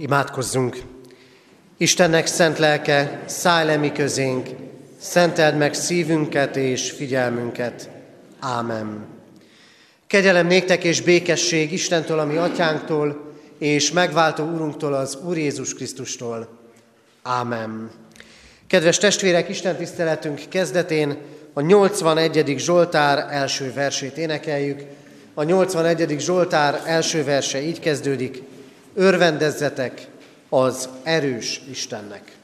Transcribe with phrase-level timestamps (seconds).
[0.00, 0.82] Imádkozzunk!
[1.76, 4.48] Istennek szent lelke, szállj le mi közénk,
[5.00, 7.88] szenteld meg szívünket és figyelmünket.
[8.38, 9.06] Ámen.
[10.06, 16.48] Kegyelem néktek és békesség Istentől, ami atyánktól, és megváltó Úrunktól, az Úr Jézus Krisztustól.
[17.22, 17.90] Ámen.
[18.66, 21.18] Kedves testvérek, Isten tiszteletünk kezdetén
[21.52, 22.54] a 81.
[22.58, 24.82] Zsoltár első versét énekeljük.
[25.34, 26.16] A 81.
[26.18, 28.42] Zsoltár első verse így kezdődik.
[28.94, 30.06] Örvendezzetek
[30.48, 32.39] az erős Istennek.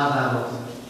[0.00, 0.48] Ádámot.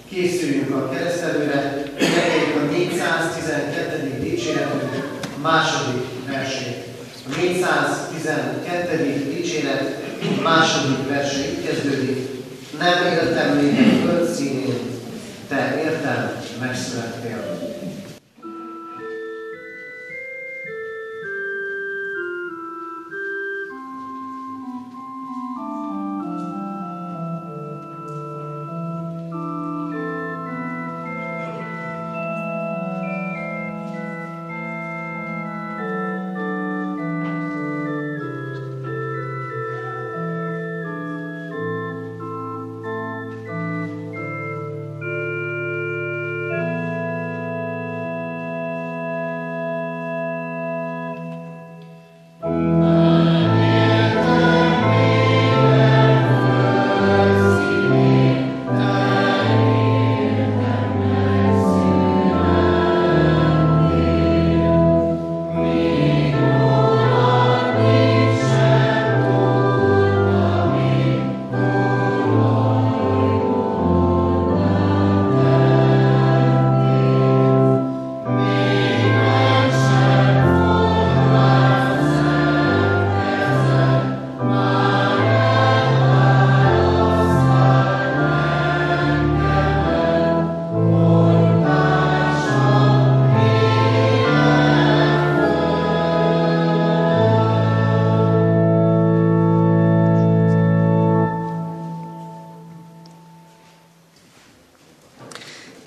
[0.08, 4.18] Készüljünk a keresztelőre, megéljük a 412.
[4.22, 6.84] dicséretünk második versét.
[7.26, 9.34] A 412.
[9.34, 10.02] dicséret
[10.42, 12.28] második verse így kezdődik.
[12.78, 14.78] Nem éltem még a föld színén,
[15.48, 17.69] te értem megszülettél.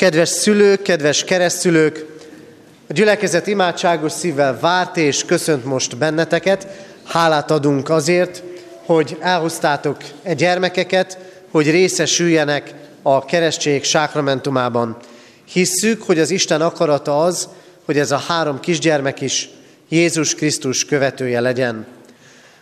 [0.03, 2.06] Kedves szülők, kedves keresztülők,
[2.90, 6.68] a gyülekezet imádságos szívvel várt és köszönt most benneteket.
[7.03, 8.44] Hálát adunk azért,
[8.86, 11.18] hogy elhoztátok e gyermekeket,
[11.52, 14.97] hogy részesüljenek a keresztség sákramentumában.
[15.46, 17.47] Hisszük, hogy az Isten akarata az,
[17.85, 19.50] hogy ez a három kisgyermek is
[19.90, 21.85] Jézus Krisztus követője legyen.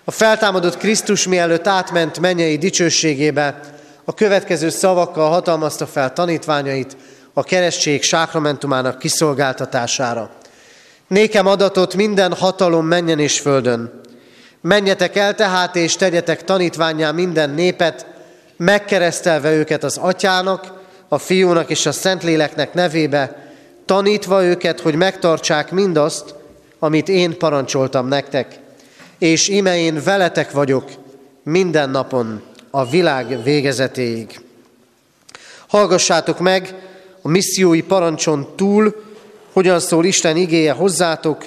[0.04, 3.60] A feltámadott Krisztus mielőtt átment mennyei dicsőségébe,
[4.06, 6.96] a következő szavakkal hatalmazta fel tanítványait,
[7.34, 10.32] a keresztség sákramentumának kiszolgáltatására.
[11.08, 14.02] Nékem adatot minden hatalom menjen és földön.
[14.62, 18.06] Menjetek el tehát, és tegyetek tanítványá minden népet,
[18.58, 23.52] megkeresztelve őket az atyának, a fiúnak és a szentléleknek nevébe,
[23.86, 26.36] tanítva őket, hogy megtartsák mindazt,
[26.80, 28.60] amit én parancsoltam nektek.
[29.18, 30.92] És ime én veletek vagyok
[31.44, 32.42] minden napon
[32.72, 34.42] a világ végezetéig.
[35.68, 36.76] Hallgassátok meg,
[37.22, 39.04] a missziói parancson túl,
[39.54, 41.46] hogyan szól Isten igéje hozzátok,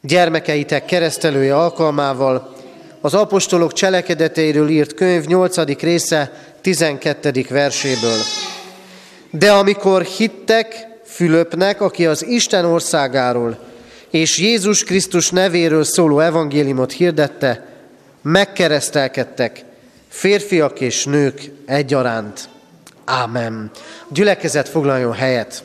[0.00, 2.56] gyermekeitek keresztelője alkalmával,
[3.00, 5.80] az apostolok cselekedeteiről írt könyv 8.
[5.80, 7.46] része 12.
[7.48, 8.18] verséből.
[9.30, 13.58] De amikor hittek Fülöpnek, aki az Isten országáról
[14.10, 17.66] és Jézus Krisztus nevéről szóló evangéliumot hirdette,
[18.22, 19.64] megkeresztelkedtek,
[20.08, 22.48] férfiak és nők egyaránt.
[23.10, 23.70] Ámen.
[24.02, 25.64] A gyülekezet foglaljon helyet.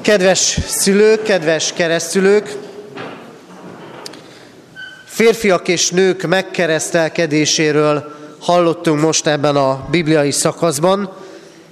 [0.00, 2.56] Kedves szülők, kedves keresztülők,
[5.04, 11.12] férfiak és nők megkeresztelkedéséről hallottunk most ebben a bibliai szakaszban.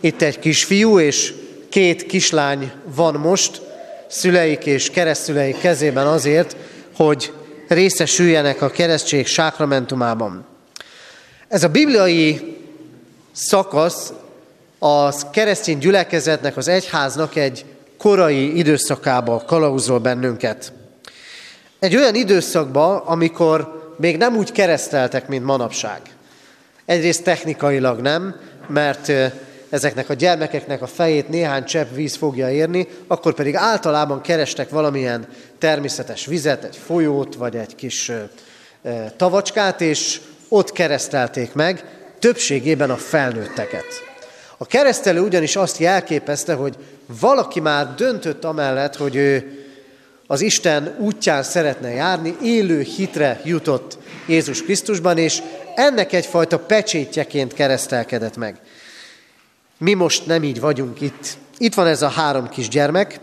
[0.01, 1.35] Itt egy kisfiú és
[1.69, 3.61] két kislány van most,
[4.07, 6.57] szüleik és keresztüleik kezében azért,
[6.97, 7.33] hogy
[7.69, 10.47] részesüljenek a keresztség sákramentumában.
[11.49, 12.57] Ez a bibliai
[13.39, 14.13] szakasz
[14.79, 17.65] az keresztény gyülekezetnek, az egyháznak egy
[17.99, 20.73] korai időszakába kalauzol bennünket.
[21.79, 26.01] Egy olyan időszakba, amikor még nem úgy kereszteltek, mint manapság.
[26.85, 29.13] Egyrészt technikailag nem, mert
[29.71, 35.27] ezeknek a gyermekeknek a fejét néhány csepp víz fogja érni, akkor pedig általában kerestek valamilyen
[35.59, 38.13] természetes vizet, egy folyót, vagy egy kis
[39.17, 43.87] tavacskát, és ott keresztelték meg, többségében a felnőtteket.
[44.57, 46.75] A keresztelő ugyanis azt jelképezte, hogy
[47.21, 49.59] valaki már döntött amellett, hogy ő
[50.27, 55.43] az Isten útján szeretne járni, élő hitre jutott Jézus Krisztusban, és
[55.75, 58.61] ennek egyfajta pecsétjeként keresztelkedett meg.
[59.79, 61.37] Mi most nem így vagyunk itt.
[61.59, 63.21] Itt van ez a három kisgyermek,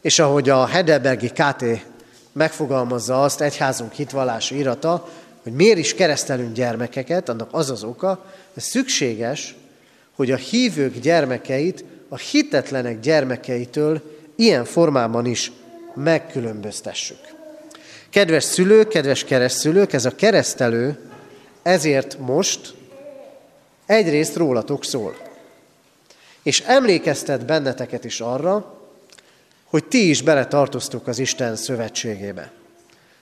[0.00, 1.64] és ahogy a Hedelbergi KT
[2.32, 5.08] megfogalmazza azt, egyházunk hitvallási irata,
[5.46, 9.54] hogy miért is keresztelünk gyermekeket, annak az az oka, hogy szükséges,
[10.14, 14.02] hogy a hívők gyermekeit a hitetlenek gyermekeitől
[14.36, 15.52] ilyen formában is
[15.94, 17.18] megkülönböztessük.
[18.10, 20.98] Kedves szülők, kedves keresztülők, ez a keresztelő
[21.62, 22.74] ezért most
[23.86, 25.16] egyrészt rólatok szól.
[26.42, 28.80] És emlékeztet benneteket is arra,
[29.64, 32.52] hogy ti is beletartoztok az Isten szövetségébe.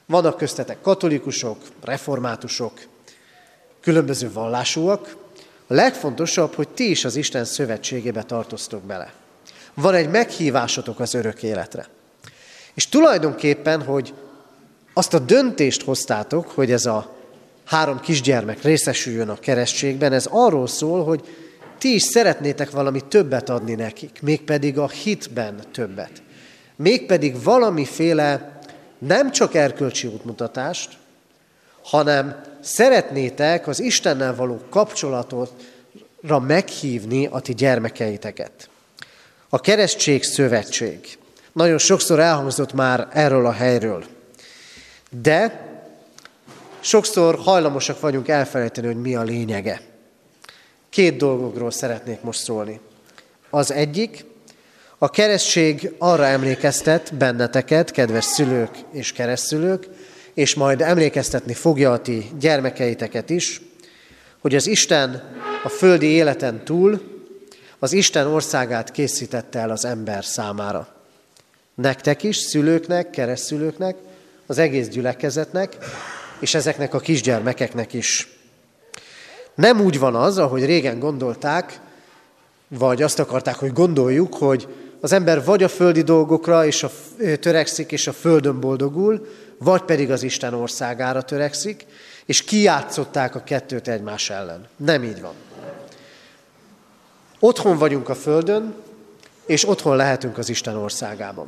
[0.06, 2.72] Vannak köztetek katolikusok, reformátusok,
[3.80, 5.16] különböző vallásúak.
[5.66, 9.12] A legfontosabb, hogy ti is az Isten szövetségébe tartoztok bele.
[9.74, 11.86] Van egy meghívásotok az örök életre.
[12.74, 14.14] És tulajdonképpen, hogy
[14.92, 17.16] azt a döntést hoztátok, hogy ez a
[17.64, 21.24] három kisgyermek részesüljön a keresztségben, ez arról szól, hogy
[21.78, 26.22] ti is szeretnétek valami többet adni nekik, mégpedig a hitben többet.
[26.76, 28.53] Mégpedig valamiféle
[29.06, 30.96] nem csak erkölcsi útmutatást,
[31.82, 38.68] hanem szeretnétek az Istennel való kapcsolatotra meghívni a ti gyermekeiteket.
[39.48, 41.18] A keresztség szövetség.
[41.52, 44.04] Nagyon sokszor elhangzott már erről a helyről.
[45.22, 45.66] De
[46.80, 49.80] sokszor hajlamosak vagyunk elfelejteni, hogy mi a lényege.
[50.90, 52.80] Két dolgokról szeretnék most szólni.
[53.50, 54.24] Az egyik,
[55.04, 59.86] a keresztség arra emlékeztet benneteket, kedves szülők és keresztülők,
[60.34, 63.60] és majd emlékeztetni fogja a ti gyermekeiteket is,
[64.40, 65.22] hogy az Isten
[65.64, 67.00] a földi életen túl
[67.78, 70.88] az Isten országát készítette el az ember számára.
[71.74, 73.96] Nektek is, szülőknek, keresztülőknek,
[74.46, 75.76] az egész gyülekezetnek,
[76.38, 78.28] és ezeknek a kisgyermekeknek is.
[79.54, 81.80] Nem úgy van az, ahogy régen gondolták,
[82.68, 84.68] vagy azt akarták, hogy gondoljuk, hogy
[85.04, 86.90] az ember vagy a földi dolgokra és a,
[87.40, 89.26] törekszik, és a földön boldogul,
[89.58, 91.86] vagy pedig az Isten országára törekszik,
[92.24, 94.68] és kiátszották a kettőt egymás ellen.
[94.76, 95.32] Nem így van.
[97.38, 98.74] Otthon vagyunk a földön,
[99.46, 101.46] és otthon lehetünk az Isten országában.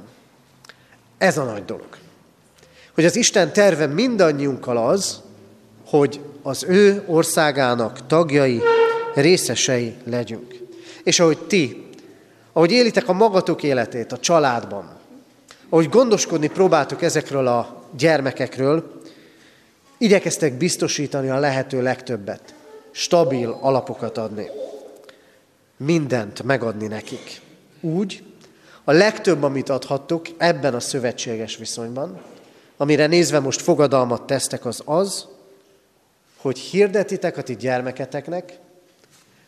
[1.18, 1.96] Ez a nagy dolog.
[2.94, 5.20] Hogy az Isten terve mindannyiunkkal az,
[5.86, 8.60] hogy az ő országának tagjai,
[9.14, 10.54] részesei legyünk.
[11.02, 11.85] És ahogy ti,
[12.56, 14.96] ahogy élitek a magatok életét a családban,
[15.68, 19.00] ahogy gondoskodni próbáltok ezekről a gyermekekről,
[19.98, 22.54] igyekeztek biztosítani a lehető legtöbbet,
[22.90, 24.46] stabil alapokat adni,
[25.76, 27.40] mindent megadni nekik.
[27.80, 28.22] Úgy,
[28.84, 32.20] a legtöbb, amit adhattok ebben a szövetséges viszonyban,
[32.76, 35.26] amire nézve most fogadalmat tesztek, az az,
[36.36, 38.58] hogy hirdetitek a ti gyermeketeknek,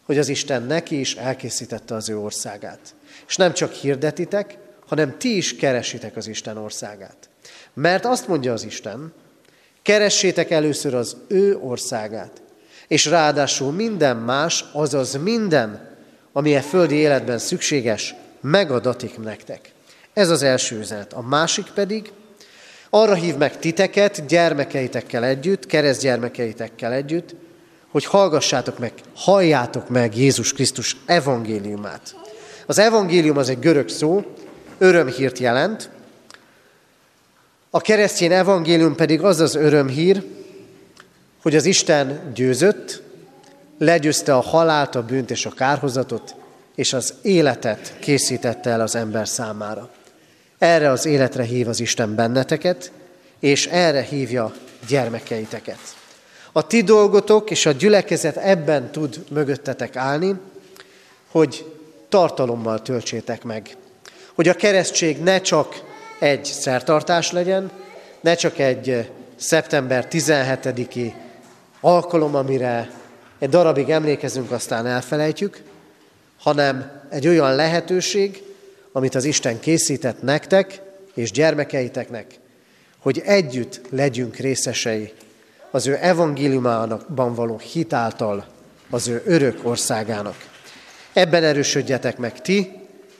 [0.02, 2.96] hogy az Isten neki is elkészítette az ő országát.
[3.28, 7.28] És nem csak hirdetitek, hanem ti is keresitek az Isten országát.
[7.74, 9.12] Mert azt mondja az Isten,
[9.82, 12.42] keressétek először az ő országát,
[12.88, 15.96] és ráadásul minden más, azaz minden,
[16.32, 19.72] ami a földi életben szükséges, megadatik nektek.
[20.12, 21.12] Ez az első üzenet.
[21.12, 22.12] A másik pedig,
[22.90, 27.34] arra hív meg titeket, gyermekeitekkel együtt, keresztgyermekeitekkel együtt,
[27.90, 32.14] hogy hallgassátok meg, halljátok meg Jézus Krisztus evangéliumát.
[32.68, 34.24] Az evangélium az egy görög szó,
[34.78, 35.90] örömhírt jelent,
[37.70, 40.24] A keresztény evangélium pedig az az örömhír,
[41.42, 43.02] hogy az Isten győzött,
[43.78, 46.34] legyőzte a halált, a bűnt és a kárhozatot,
[46.74, 49.90] és az életet készítette el az ember számára.
[50.58, 52.92] Erre az életre hív az Isten benneteket,
[53.40, 54.54] és erre hívja
[54.88, 55.96] gyermekeiteket.
[56.52, 60.34] A ti dolgotok és a gyülekezet ebben tud mögöttetek állni,
[61.30, 61.77] hogy
[62.08, 63.76] tartalommal töltsétek meg.
[64.34, 65.82] Hogy a keresztség ne csak
[66.18, 67.70] egy szertartás legyen,
[68.20, 71.12] ne csak egy szeptember 17-i
[71.80, 72.90] alkalom, amire
[73.38, 75.62] egy darabig emlékezünk, aztán elfelejtjük,
[76.38, 78.42] hanem egy olyan lehetőség,
[78.92, 80.80] amit az Isten készített nektek
[81.14, 82.26] és gyermekeiteknek,
[82.98, 85.12] hogy együtt legyünk részesei
[85.70, 88.46] az ő evangéliumában való hitáltal
[88.90, 90.36] az ő örök országának.
[91.18, 92.72] Ebben erősödjetek meg ti,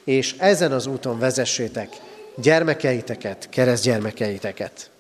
[0.05, 1.89] és ezen az úton vezessétek
[2.37, 4.91] gyermekeiteket, keresztgyermekeiteket.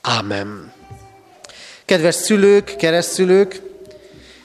[0.00, 0.72] Ámen.
[1.84, 3.60] Kedves szülők, keresztszülők,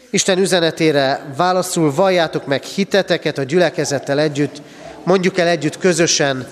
[0.10, 4.62] Isten üzenetére válaszul valljátok meg hiteteket a gyülekezettel együtt,
[5.04, 6.48] mondjuk el együtt közösen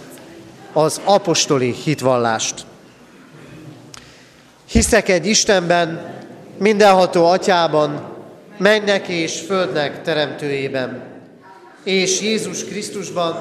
[0.73, 2.65] az apostoli hitvallást.
[4.65, 6.15] Hiszek egy Istenben,
[6.57, 8.15] mindenható atyában,
[8.57, 11.06] mennek és földnek teremtőjében,
[11.87, 13.35] és Jézus Krisztusban,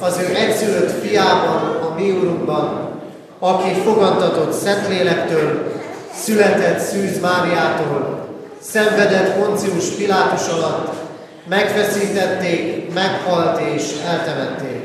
[0.00, 2.90] az ő egyszülött fiában, a mi Urunkban,
[3.38, 5.72] aki fogantatott Szentlélektől,
[6.14, 8.28] született Szűz Máriától,
[8.60, 10.92] szenvedett Poncius Pilátus alatt,
[11.48, 14.82] megfeszítették, meghalt és eltemették.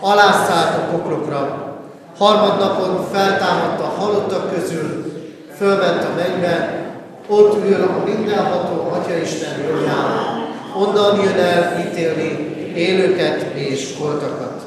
[0.00, 1.72] Alászállt a poklokra,
[2.18, 5.12] harmadnapon feltámadt a halottak közül,
[5.56, 6.84] fölment a mennybe,
[7.28, 10.43] ott ül a mindenható Atyaisten jobbján,
[10.84, 14.62] onnan jön el ítélni élőket és holtakat.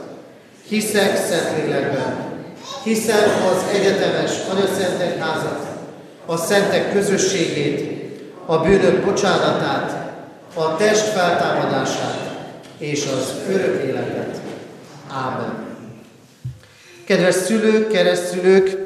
[0.68, 2.16] Hiszek Szentlélekben,
[2.84, 5.66] hiszem az egyetemes Anyaszentek házat,
[6.26, 8.06] a szentek közösségét,
[8.46, 10.12] a bűnök bocsánatát,
[10.54, 12.36] a test feltámadását
[12.78, 14.36] és az örök életet.
[15.12, 15.66] Ámen.
[17.06, 18.78] Kedves szülők, keresztszülők,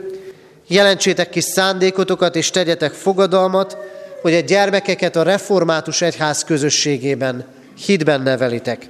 [0.68, 3.78] jelentsétek ki szándékotokat és tegyetek fogadalmat,
[4.22, 7.46] hogy a gyermekeket a református egyház közösségében,
[7.86, 8.88] hitben nevelitek.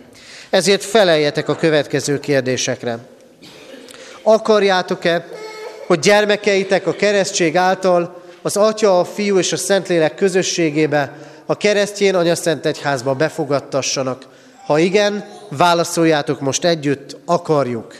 [0.50, 2.98] Ezért feleljetek a következő kérdésekre.
[4.24, 5.26] Akarjátok-e,
[5.88, 12.16] hogy gyermekeitek a keresztség által az Atya, a Fiú és a Szentlélek közösségébe, a keresztjén
[12.16, 14.26] Anyaszent Egyházba befogadtassanak?
[14.66, 17.96] Ha igen, válaszoljátok most együtt, akarjuk.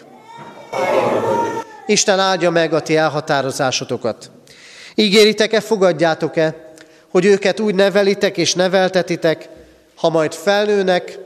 [1.86, 4.32] Isten áldja meg a ti elhatározásotokat.
[4.96, 6.71] Ígéritek-e, fogadjátok-e,
[7.12, 9.50] hogy őket úgy nevelitek és neveltetitek,
[9.96, 11.20] ha majd felnőnek,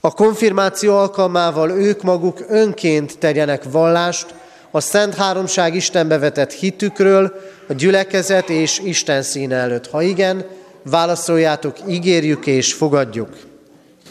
[0.00, 4.34] a konfirmáció alkalmával ők maguk önként tegyenek vallást
[4.70, 7.32] a Szent Háromság Istenbe vetett hitükről,
[7.68, 9.90] a gyülekezet és Isten színe előtt.
[9.90, 10.44] Ha igen,
[10.82, 13.36] válaszoljátok, ígérjük és fogadjuk.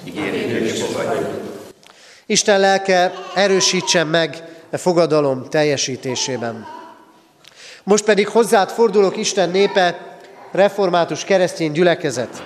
[0.04, 1.30] Ígérjük és fogadjuk.
[2.26, 6.68] Isten lelke erősítsen meg e fogadalom teljesítésében.
[7.84, 10.13] Most pedig hozzád fordulok, Isten népe,
[10.54, 12.44] református keresztény gyülekezet.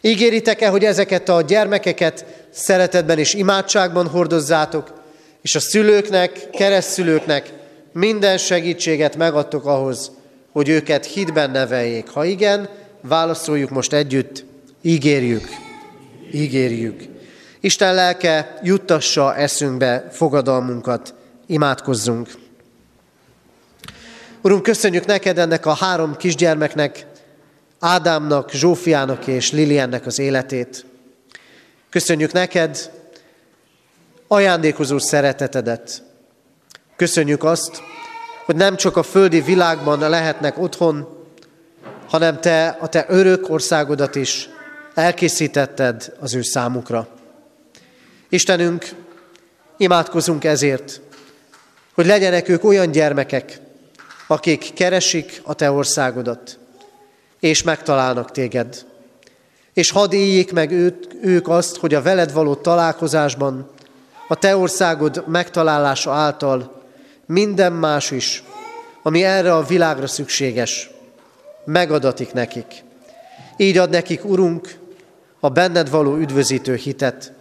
[0.00, 4.92] Ígéritek-e, hogy ezeket a gyermekeket szeretetben és imádságban hordozzátok,
[5.42, 7.52] és a szülőknek, keresztszülőknek
[7.92, 10.10] minden segítséget megadtok ahhoz,
[10.52, 12.08] hogy őket hitben neveljék.
[12.08, 12.68] Ha igen,
[13.00, 14.44] válaszoljuk most együtt,
[14.82, 15.48] ígérjük,
[16.32, 17.02] ígérjük.
[17.60, 21.14] Isten lelke juttassa eszünkbe fogadalmunkat,
[21.46, 22.28] imádkozzunk.
[24.42, 27.06] Urunk, köszönjük neked ennek a három kisgyermeknek,
[27.84, 30.84] Ádámnak, Zsófiának és Liliennek az életét.
[31.90, 32.90] Köszönjük neked
[34.28, 36.02] ajándékozó szeretetedet.
[36.96, 37.82] Köszönjük azt,
[38.44, 41.26] hogy nem csak a földi világban lehetnek otthon,
[42.08, 44.48] hanem te a te örök országodat is
[44.94, 47.08] elkészítetted az ő számukra.
[48.28, 48.88] Istenünk,
[49.76, 51.00] imádkozunk ezért,
[51.94, 53.60] hogy legyenek ők olyan gyermekek,
[54.26, 56.60] akik keresik a te országodat,
[57.42, 58.84] és megtalálnak téged.
[59.72, 63.70] És hadd éljék meg őt, ők azt, hogy a veled való találkozásban,
[64.28, 66.82] a te országod megtalálása által
[67.26, 68.42] minden más is,
[69.02, 70.90] ami erre a világra szükséges,
[71.64, 72.84] megadatik nekik.
[73.56, 74.78] Így ad nekik, Urunk,
[75.40, 77.32] a benned való üdvözítő hitet,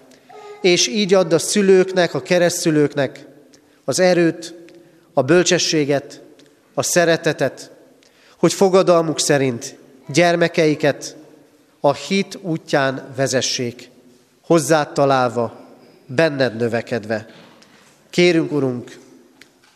[0.62, 3.26] és így add a szülőknek, a keresztszülőknek
[3.86, 4.56] az erőt,
[5.14, 6.22] a bölcsességet,
[6.74, 7.72] a szeretetet,
[8.38, 9.80] hogy fogadalmuk szerint
[10.14, 11.16] gyermekeiket
[11.80, 13.90] a hit útján vezessék,
[14.46, 15.60] hozzád találva,
[16.06, 17.26] benned növekedve.
[18.10, 19.00] Kérünk, Urunk,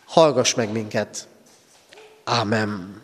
[0.04, 1.28] hallgass meg minket.
[2.24, 3.02] Ámen.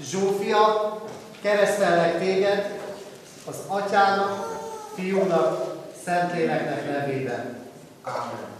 [0.00, 1.02] Zsófia,
[1.40, 2.80] keresztellek téged
[3.44, 4.58] az atyának,
[4.94, 7.56] fiúnak, szentléleknek nevében.
[8.02, 8.55] Ámen.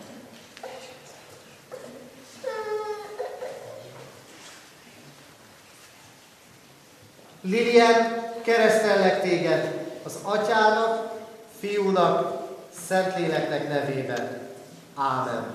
[7.47, 11.13] Lilian, keresztellek téged az atyának,
[11.61, 12.43] fiúnak,
[12.87, 14.49] szentléleknek nevében.
[14.95, 15.55] Ámen.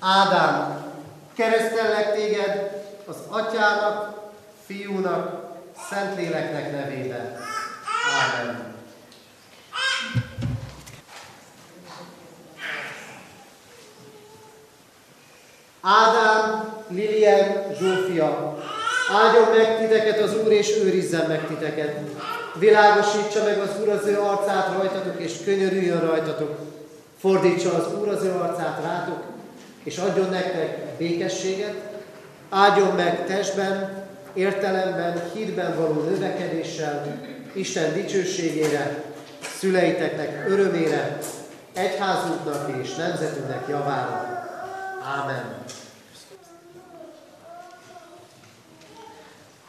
[0.00, 0.84] Ádám,
[1.34, 4.30] keresztellek téged az atyának,
[4.66, 5.52] fiúnak,
[5.90, 7.36] szentléleknek nevében.
[8.20, 8.75] Ámen.
[15.88, 18.58] Ádám, Lilian, Zsófia,
[19.12, 21.98] áldjon meg titeket az Úr, és őrizzen meg titeket.
[22.58, 26.58] Világosítsa meg az Úr az ő arcát rajtatok, és könyörüljön rajtatok.
[27.18, 29.22] Fordítsa az Úr az ő arcát rátok,
[29.84, 31.74] és adjon nektek békességet,
[32.50, 37.20] áldjon meg testben, értelemben, hídben való növekedéssel,
[37.52, 39.02] Isten dicsőségére,
[39.58, 41.18] szüleiteknek örömére,
[41.72, 44.25] egyházunknak és nemzetünknek javára.
[45.14, 45.44] Ámen.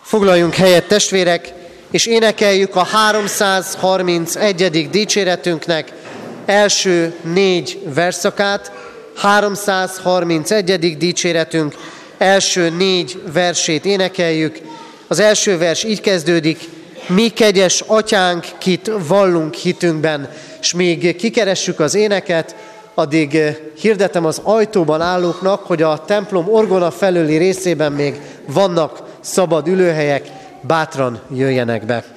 [0.02, 1.54] Foglaljunk helyet, testvérek,
[1.92, 4.90] és énekeljük a 331.
[4.90, 5.92] dicséretünknek
[6.46, 8.72] első négy verszakát,
[9.16, 10.98] 331.
[10.98, 11.76] dicséretünk
[12.18, 14.60] első négy versét énekeljük.
[15.08, 16.60] Az első vers így kezdődik,
[17.08, 20.30] mi kegyes atyánk, kit vallunk hitünkben,
[20.62, 22.56] és még kikeressük az éneket,
[22.98, 23.38] addig
[23.80, 30.32] hirdetem az ajtóban állóknak, hogy a templom orgona felőli részében még vannak szabad ülőhelyek,
[30.62, 32.17] bátran jöjjenek be.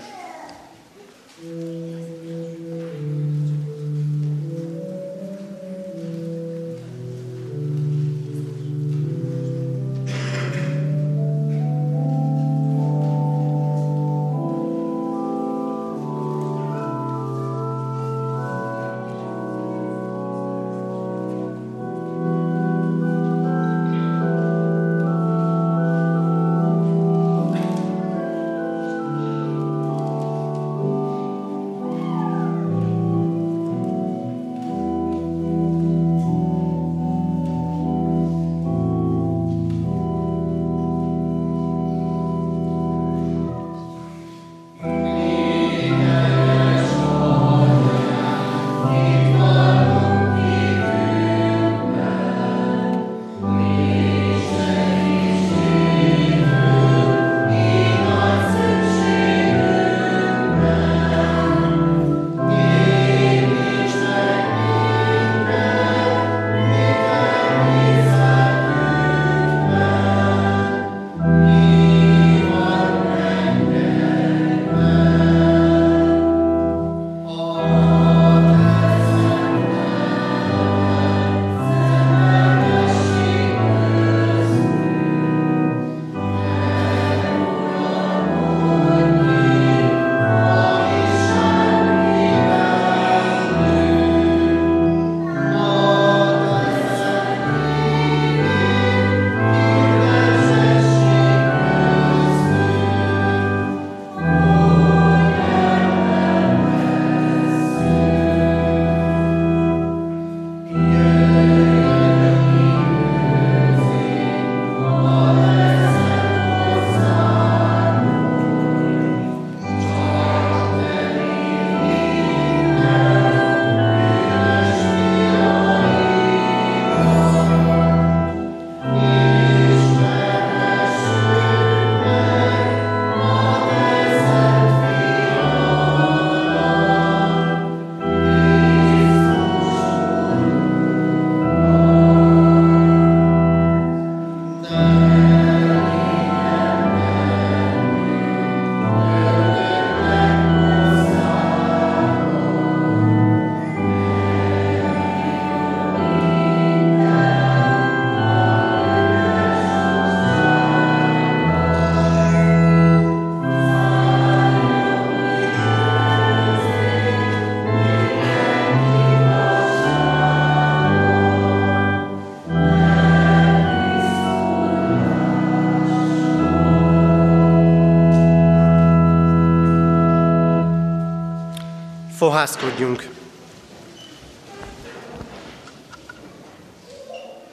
[182.40, 183.08] Imádkozunk!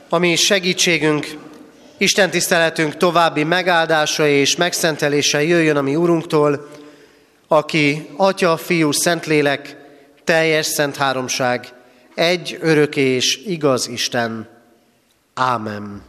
[0.09, 1.25] Ami segítségünk,
[1.97, 6.69] Isten tiszteletünk további megáldása és megszentelése jöjjön a mi Úrunktól,
[7.47, 9.77] aki Atya, Fiú, Szentlélek,
[10.23, 11.67] teljes szent háromság,
[12.15, 14.49] egy örök és igaz Isten.
[15.33, 16.03] Ámen.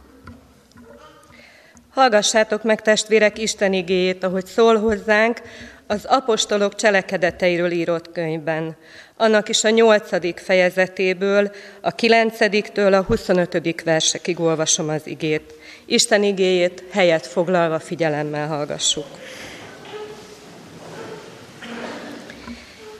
[1.93, 5.41] Hallgassátok meg, testvérek, Isten igéjét, ahogy szól hozzánk
[5.91, 8.75] az apostolok cselekedeteiről írott könyvben.
[9.17, 15.53] Annak is a nyolcadik fejezetéből, a kilencediktől a huszonötödik versekig olvasom az igét.
[15.85, 19.05] Isten igéjét helyet foglalva figyelemmel hallgassuk.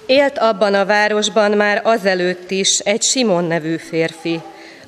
[0.05, 4.41] Élt abban a városban már azelőtt is egy Simon nevű férfi,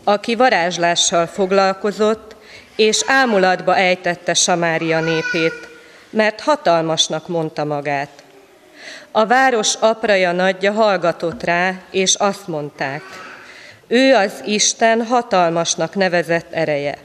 [0.03, 2.35] aki varázslással foglalkozott,
[2.75, 5.70] és ámulatba ejtette Samária népét,
[6.11, 8.09] mert hatalmasnak mondta magát.
[9.11, 13.01] A város apraja nagyja hallgatott rá, és azt mondták,
[13.87, 16.97] ő az Isten hatalmasnak nevezett ereje.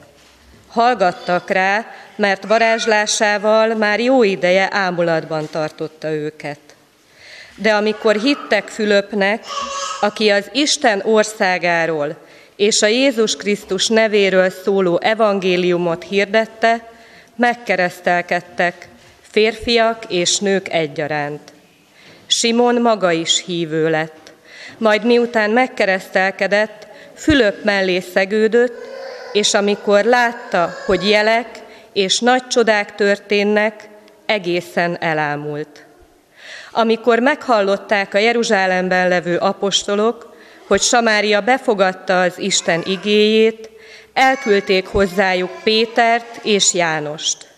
[0.69, 6.59] Hallgattak rá, mert varázslásával már jó ideje ámulatban tartotta őket.
[7.57, 9.45] De amikor hittek Fülöpnek,
[10.01, 12.17] aki az Isten országáról
[12.57, 16.91] és a Jézus Krisztus nevéről szóló evangéliumot hirdette,
[17.37, 18.89] megkeresztelkedtek,
[19.37, 21.53] férfiak és nők egyaránt.
[22.27, 24.33] Simon maga is hívő lett,
[24.79, 28.85] majd miután megkeresztelkedett, Fülöp mellé szegődött,
[29.33, 31.49] és amikor látta, hogy jelek
[31.93, 33.89] és nagy csodák történnek,
[34.27, 35.85] egészen elámult.
[36.71, 43.71] Amikor meghallották a Jeruzsálemben levő apostolok, hogy Samária befogadta az Isten igéjét,
[44.13, 47.55] elküldték hozzájuk Pétert és Jánost.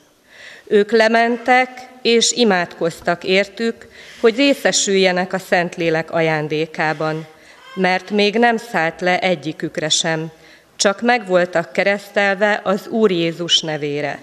[0.68, 1.68] Ők lementek
[2.02, 3.88] és imádkoztak értük,
[4.20, 7.26] hogy részesüljenek a Szentlélek ajándékában,
[7.74, 10.30] mert még nem szállt le egyikükre sem,
[10.76, 14.18] csak meg voltak keresztelve az Úr Jézus nevére.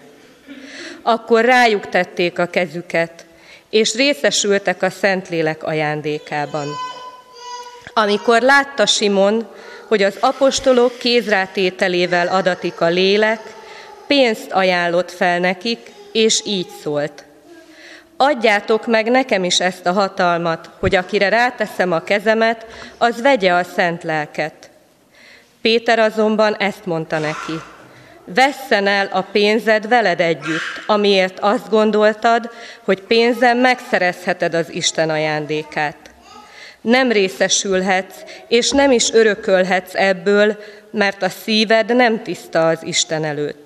[1.01, 3.25] Akkor rájuk tették a kezüket,
[3.69, 6.67] és részesültek a Szentlélek ajándékában.
[7.93, 9.47] Amikor látta Simon,
[9.88, 13.41] hogy az apostolok kézrátételével adatik a lélek,
[14.08, 17.23] pénzt ajánlott fel nekik, és így szólt.
[18.17, 22.65] Adjátok meg nekem is ezt a hatalmat, hogy akire ráteszem a kezemet,
[22.97, 24.69] az vegye a szent lelket.
[25.62, 27.54] Péter azonban ezt mondta neki.
[28.25, 32.49] Vesszen el a pénzed veled együtt, amiért azt gondoltad,
[32.84, 35.97] hogy pénzem megszerezheted az Isten ajándékát.
[36.82, 40.58] Nem részesülhetsz, és nem is örökölhetsz ebből,
[40.91, 43.64] mert a szíved nem tiszta az Isten előtt.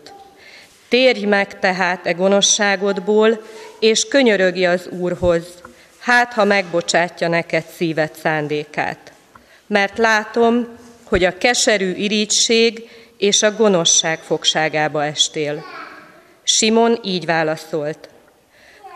[0.90, 3.42] Térj meg tehát e gonoszságodból,
[3.80, 5.44] és könyörögi az Úrhoz,
[6.00, 9.12] hát ha megbocsátja neked szíved szándékát.
[9.68, 10.68] Mert látom,
[11.04, 15.64] hogy a keserű irítség és a gonoszság fogságába estél.
[16.44, 18.10] Simon így válaszolt.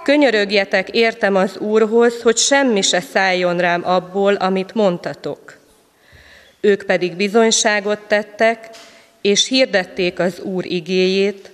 [0.04, 5.58] Könyörögjetek értem az Úrhoz, hogy semmi se szálljon rám abból, amit mondtatok.
[6.62, 8.70] Ők pedig bizonyságot tettek,
[9.22, 11.53] és hirdették az Úr igéjét,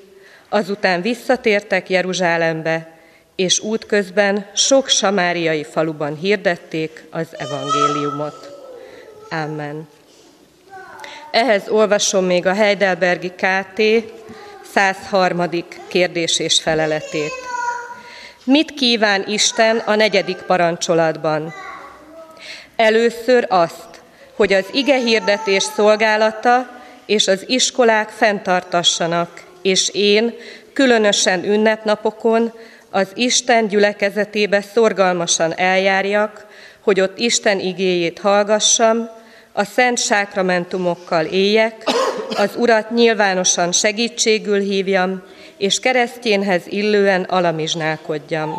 [0.49, 2.97] azután visszatértek Jeruzsálembe,
[3.35, 8.49] és útközben sok samáriai faluban hirdették az evangéliumot.
[9.29, 9.88] Amen.
[11.31, 13.81] Ehhez olvasom még a Heidelbergi KT
[14.73, 15.49] 103.
[15.88, 17.31] kérdés és feleletét.
[18.43, 21.53] Mit kíván Isten a negyedik parancsolatban?
[22.75, 24.01] Először azt,
[24.35, 26.69] hogy az ige hirdetés szolgálata
[27.05, 30.33] és az iskolák fenntartassanak, és én,
[30.73, 32.53] különösen ünnepnapokon,
[32.89, 36.45] az Isten gyülekezetébe szorgalmasan eljárjak,
[36.81, 39.09] hogy ott Isten igéjét hallgassam,
[39.53, 41.83] a szent sákramentumokkal éljek,
[42.29, 45.23] az Urat nyilvánosan segítségül hívjam,
[45.57, 48.53] és keresztjénhez illően alamizsnálkodjam.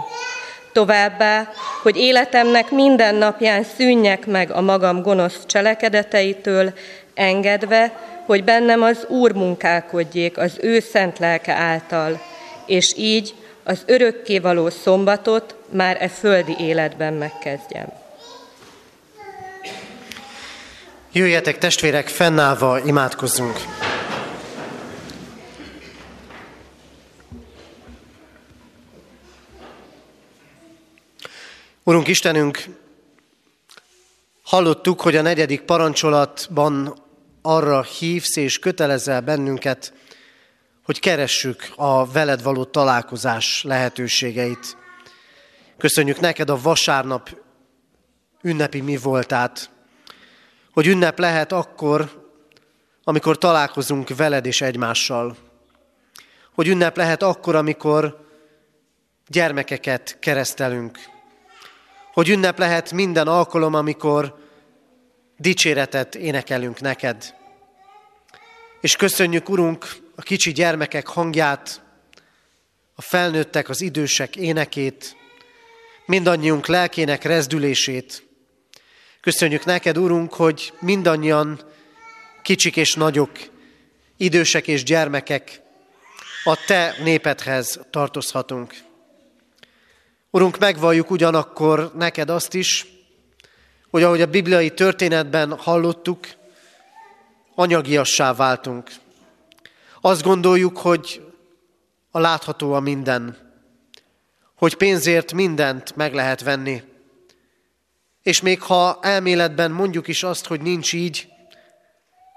[0.72, 1.48] Továbbá,
[1.82, 6.72] hogy életemnek minden napján szűnjek meg a magam gonosz cselekedeteitől,
[7.20, 7.92] engedve,
[8.26, 12.20] hogy bennem az Úr munkálkodjék az ő szent lelke által,
[12.66, 17.92] és így az örökkévaló szombatot már e földi életben megkezdjem.
[21.12, 23.56] Jöjjetek testvérek, fennállva imádkozzunk.
[31.82, 32.64] Urunk Istenünk,
[34.42, 37.08] hallottuk, hogy a negyedik parancsolatban
[37.42, 39.92] arra hívsz és kötelezel bennünket,
[40.84, 44.76] hogy keressük a veled való találkozás lehetőségeit.
[45.78, 47.36] Köszönjük neked a vasárnap
[48.42, 49.70] ünnepi mi voltát,
[50.72, 52.28] hogy ünnep lehet akkor,
[53.04, 55.36] amikor találkozunk veled és egymással.
[56.54, 58.28] Hogy ünnep lehet akkor, amikor
[59.26, 60.98] gyermekeket keresztelünk.
[62.12, 64.49] Hogy ünnep lehet minden alkalom, amikor
[65.40, 67.34] dicséretet énekelünk neked.
[68.80, 71.82] És köszönjük, Urunk, a kicsi gyermekek hangját,
[72.94, 75.16] a felnőttek, az idősek énekét,
[76.06, 78.26] mindannyiunk lelkének rezdülését.
[79.20, 81.60] Köszönjük neked, Urunk, hogy mindannyian
[82.42, 83.30] kicsik és nagyok,
[84.16, 85.60] idősek és gyermekek
[86.44, 88.74] a te népedhez tartozhatunk.
[90.30, 92.86] Urunk, megvalljuk ugyanakkor neked azt is,
[93.90, 96.26] hogy ahogy a bibliai történetben hallottuk,
[97.54, 98.90] anyagiassá váltunk.
[100.00, 101.32] Azt gondoljuk, hogy
[102.10, 103.36] a látható a minden,
[104.54, 106.82] hogy pénzért mindent meg lehet venni.
[108.22, 111.28] És még ha elméletben mondjuk is azt, hogy nincs így,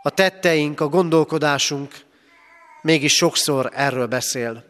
[0.02, 1.96] a tetteink, a gondolkodásunk
[2.82, 4.64] mégis sokszor erről beszél.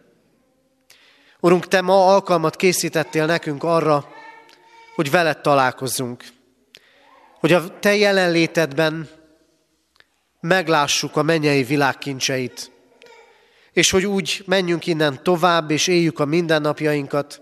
[1.39, 4.07] Urunk, Te ma alkalmat készítettél nekünk arra,
[4.95, 6.23] hogy veled találkozzunk,
[7.43, 9.09] hogy a Te jelenlétedben
[10.39, 12.71] meglássuk a mennyei világkincseit,
[13.71, 17.41] és hogy úgy menjünk innen tovább, és éljük a mindennapjainkat,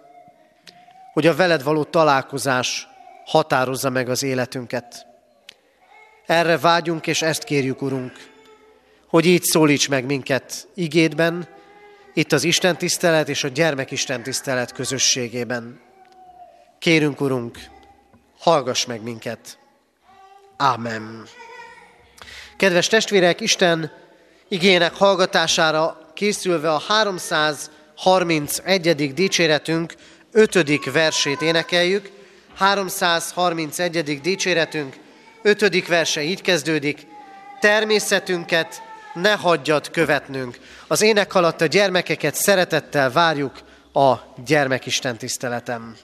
[1.13, 2.87] hogy a veled való találkozás
[3.25, 5.05] határozza meg az életünket.
[6.25, 8.13] Erre vágyunk, és ezt kérjük, Urunk,
[9.07, 11.47] hogy így szólíts meg minket igédben,
[12.13, 15.79] itt az Isten tisztelet és a gyermekisten tisztelet közösségében.
[16.79, 17.59] Kérünk, Urunk,
[18.39, 19.59] hallgass meg minket.
[20.61, 21.27] Ámen.
[22.57, 23.91] Kedves testvérek, Isten
[24.47, 29.13] igének hallgatására készülve a 331.
[29.13, 29.93] dicséretünk
[30.31, 30.91] 5.
[30.91, 32.09] versét énekeljük.
[32.55, 34.21] 331.
[34.21, 34.95] dicséretünk
[35.41, 35.87] 5.
[35.87, 37.07] verse így kezdődik.
[37.59, 38.81] Természetünket
[39.13, 40.59] ne hagyjad követnünk.
[40.87, 43.59] Az ének alatt a gyermekeket szeretettel várjuk
[43.93, 45.95] a gyermekisten tiszteletem.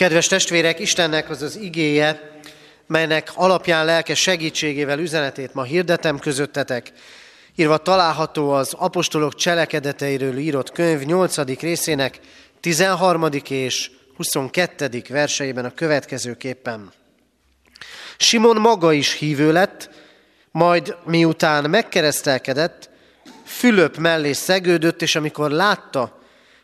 [0.00, 2.40] Kedves testvérek, Istennek az az igéje,
[2.86, 6.92] melynek alapján lelke segítségével üzenetét ma hirdetem közöttetek,
[7.54, 11.60] írva található az apostolok cselekedeteiről írott könyv 8.
[11.60, 12.20] részének
[12.60, 13.28] 13.
[13.48, 15.02] és 22.
[15.08, 16.92] verseiben a következőképpen.
[18.16, 19.90] Simon maga is hívő lett,
[20.50, 22.90] majd miután megkeresztelkedett,
[23.44, 26.19] Fülöp mellé szegődött, és amikor látta,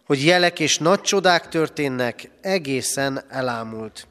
[0.07, 4.07] hogy jelek és nagy csodák történnek, egészen elámult.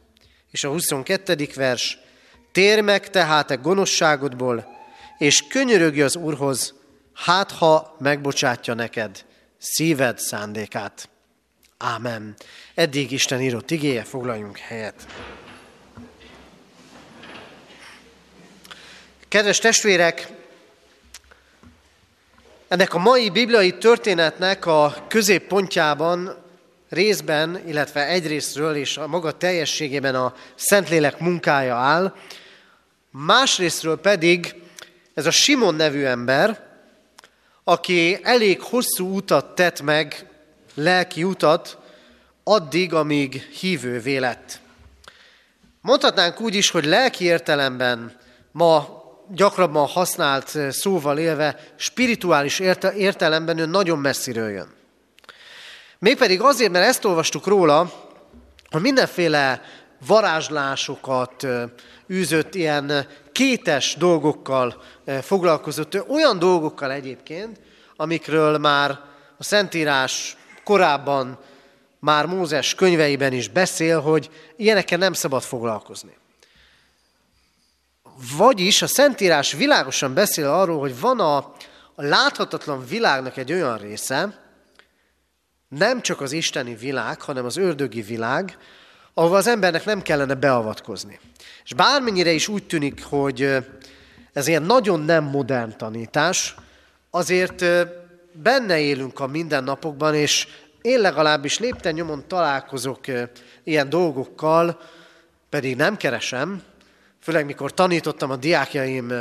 [0.51, 1.47] És a 22.
[1.55, 1.99] vers,
[2.51, 4.67] tér meg tehát a gonoszságodból,
[5.17, 6.73] és könyörögj az Úrhoz,
[7.13, 9.25] hát ha megbocsátja neked
[9.58, 11.10] szíved szándékát.
[11.77, 12.36] Ámen.
[12.73, 15.05] Eddig Isten írott igéje, foglaljunk helyet.
[19.27, 20.27] Kedves testvérek,
[22.67, 26.43] ennek a mai bibliai történetnek a középpontjában
[26.89, 32.15] részben, illetve egyrésztről és a maga teljességében a Szentlélek munkája áll,
[33.12, 34.56] másrésztről pedig
[35.13, 36.63] ez a Simon nevű ember,
[37.63, 40.30] aki elég hosszú utat tett meg,
[40.73, 41.78] lelki utat,
[42.43, 44.60] addig, amíg hívővé lett.
[45.82, 48.17] Mondhatnánk úgy is, hogy lelki értelemben
[48.51, 52.59] ma gyakrabban használt szóval élve, spirituális
[52.95, 54.67] értelemben ő nagyon messziről jön.
[55.99, 57.91] Mégpedig azért, mert ezt olvastuk róla,
[58.69, 59.61] hogy mindenféle
[60.07, 61.47] varázslásokat
[62.09, 64.83] űzött, ilyen kétes dolgokkal
[65.21, 67.59] foglalkozott, olyan dolgokkal egyébként,
[67.95, 68.99] amikről már
[69.38, 71.39] a Szentírás korábban
[71.99, 76.17] már Mózes könyveiben is beszél, hogy ilyenekkel nem szabad foglalkozni.
[78.38, 81.36] Vagyis a Szentírás világosan beszél arról, hogy van a,
[81.95, 84.43] a láthatatlan világnak egy olyan része,
[85.67, 88.58] nem csak az isteni világ, hanem az ördögi világ,
[89.13, 91.19] ahova az embernek nem kellene beavatkozni.
[91.63, 93.58] És bármennyire is úgy tűnik, hogy
[94.34, 96.56] ez ilyen nagyon nem modern tanítás,
[97.10, 97.65] azért
[98.32, 100.47] benne élünk a mindennapokban, és
[100.82, 102.99] én legalábbis lépten nyomon találkozok
[103.63, 104.80] ilyen dolgokkal,
[105.49, 106.62] pedig nem keresem,
[107.25, 109.13] főleg mikor tanítottam a diákjaim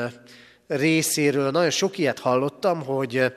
[0.66, 3.32] részéről, nagyon sok ilyet hallottam, hogy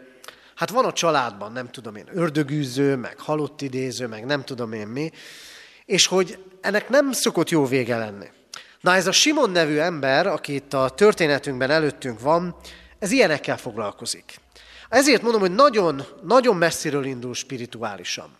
[0.55, 4.87] hát van a családban, nem tudom én, ördögűző, meg halott idéző, meg nem tudom én
[4.87, 5.11] mi,
[5.85, 8.25] és hogy ennek nem szokott jó vége lenni.
[8.81, 12.55] Na ez a Simon nevű ember, aki itt a történetünkben előttünk van,
[12.99, 14.35] ez ilyenekkel foglalkozik.
[14.89, 18.35] Ezért mondom, hogy nagyon, nagyon messziről indul spirituálisan.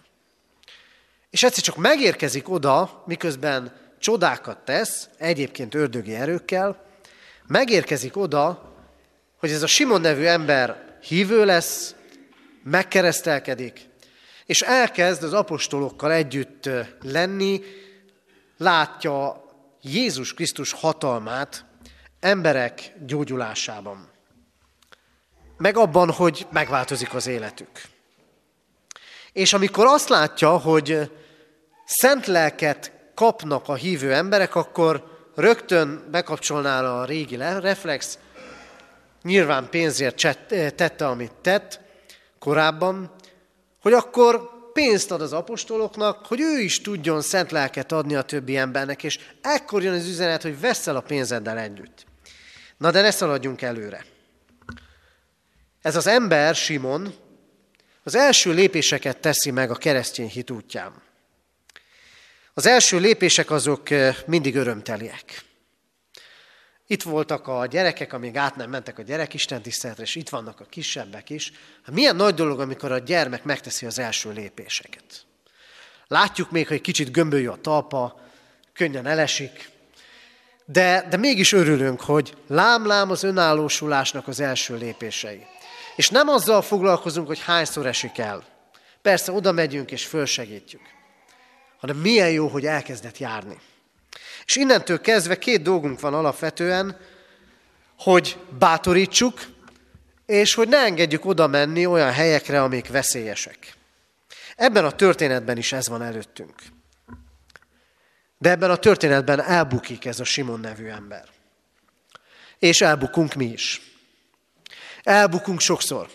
[1.30, 6.86] És egyszer csak megérkezik oda, miközben csodákat tesz, egyébként ördögi erőkkel,
[7.48, 8.74] megérkezik oda,
[9.38, 11.96] hogy ez a Simon nevű ember hívő lesz,
[12.64, 13.90] megkeresztelkedik,
[14.46, 16.70] és elkezd az apostolokkal együtt
[17.02, 17.62] lenni,
[18.58, 19.46] látja
[19.82, 21.66] Jézus Krisztus hatalmát
[22.20, 24.10] emberek gyógyulásában.
[25.58, 27.82] Meg abban, hogy megváltozik az életük.
[29.32, 31.12] És amikor azt látja, hogy
[31.86, 38.18] szent lelket kapnak a hívő emberek, akkor rögtön bekapcsolná a régi reflex,
[39.22, 40.38] nyilván pénzért
[40.76, 41.80] tette, amit tett
[42.40, 43.12] korábban,
[43.82, 48.58] hogy akkor pénzt ad az apostoloknak, hogy ő is tudjon szent lelket adni a többi
[48.58, 52.06] embernek, és ekkor jön az üzenet, hogy veszel a pénzeddel együtt.
[52.78, 54.06] Na de ne szaladjunk előre.
[55.82, 57.14] Ez az ember, Simon,
[58.04, 61.06] az első lépéseket teszi meg a keresztény hit útján.
[62.58, 65.44] Az első lépések azok eh, mindig örömteliek.
[66.88, 70.66] Itt voltak a gyerekek, amíg át nem mentek a gyerekisten tiszteletre, és itt vannak a
[70.70, 71.52] kisebbek is.
[71.86, 75.26] Hát milyen nagy dolog, amikor a gyermek megteszi az első lépéseket.
[76.08, 78.20] Látjuk még, hogy kicsit gömbölyű a talpa,
[78.74, 79.70] könnyen elesik,
[80.66, 85.46] de, de mégis örülünk, hogy lám-lám az önállósulásnak az első lépései.
[85.96, 88.44] És nem azzal foglalkozunk, hogy hányszor esik el.
[89.02, 90.82] Persze oda megyünk és fölsegítjük,
[91.78, 93.60] hanem milyen jó, hogy elkezdett járni.
[94.46, 96.98] És innentől kezdve két dolgunk van alapvetően,
[97.98, 99.40] hogy bátorítsuk,
[100.26, 103.76] és hogy ne engedjük oda menni olyan helyekre, amik veszélyesek.
[104.56, 106.56] Ebben a történetben is ez van előttünk.
[108.38, 111.24] De ebben a történetben elbukik ez a Simon nevű ember.
[112.60, 113.82] És elbukunk mi is.
[115.04, 116.10] Elbukunk sokszor.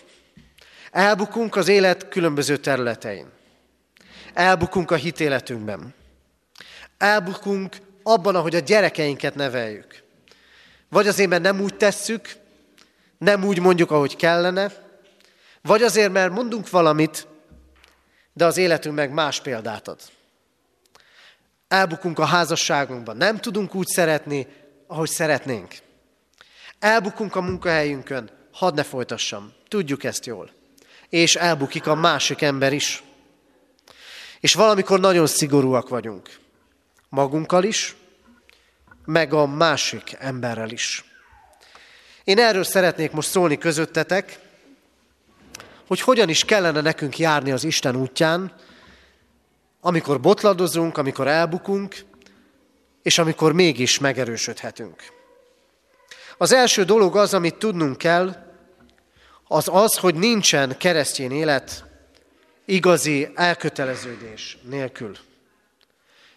[0.91, 3.32] Elbukunk az élet különböző területein.
[4.33, 5.93] Elbukunk a hitéletünkben.
[6.97, 10.03] Elbukunk abban, ahogy a gyerekeinket neveljük.
[10.89, 12.35] Vagy azért, mert nem úgy tesszük,
[13.17, 14.71] nem úgy mondjuk, ahogy kellene,
[15.61, 17.27] vagy azért, mert mondunk valamit,
[18.33, 19.99] de az életünk meg más példát ad.
[21.67, 24.47] Elbukunk a házasságunkban, nem tudunk úgy szeretni,
[24.87, 25.75] ahogy szeretnénk.
[26.79, 30.51] Elbukunk a munkahelyünkön, hadd ne folytassam, tudjuk ezt jól.
[31.09, 33.03] És elbukik a másik ember is.
[34.43, 36.29] És valamikor nagyon szigorúak vagyunk
[37.09, 37.95] magunkkal is,
[39.05, 41.03] meg a másik emberrel is.
[42.23, 44.39] Én erről szeretnék most szólni közöttetek,
[45.87, 48.53] hogy hogyan is kellene nekünk járni az Isten útján,
[49.81, 51.95] amikor botladozunk, amikor elbukunk,
[53.01, 55.03] és amikor mégis megerősödhetünk.
[56.37, 58.55] Az első dolog az, amit tudnunk kell,
[59.47, 61.91] az az, hogy nincsen keresztény élet
[62.65, 65.17] igazi elköteleződés nélkül.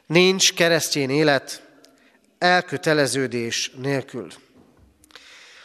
[0.06, 1.62] Nincs keresztény élet
[2.38, 4.28] elköteleződés nélkül.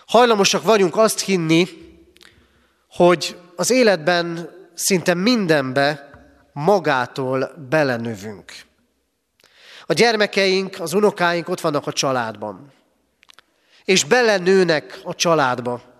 [0.05, 1.68] Hajlamosak vagyunk azt hinni,
[2.89, 6.09] hogy az életben szinte mindenbe
[6.53, 8.51] magától belenövünk.
[9.86, 12.72] A gyermekeink, az unokáink ott vannak a családban.
[13.84, 15.91] És belenőnek a családba.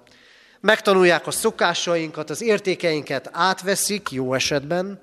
[0.62, 5.02] Megtanulják a szokásainkat, az értékeinket átveszik jó esetben,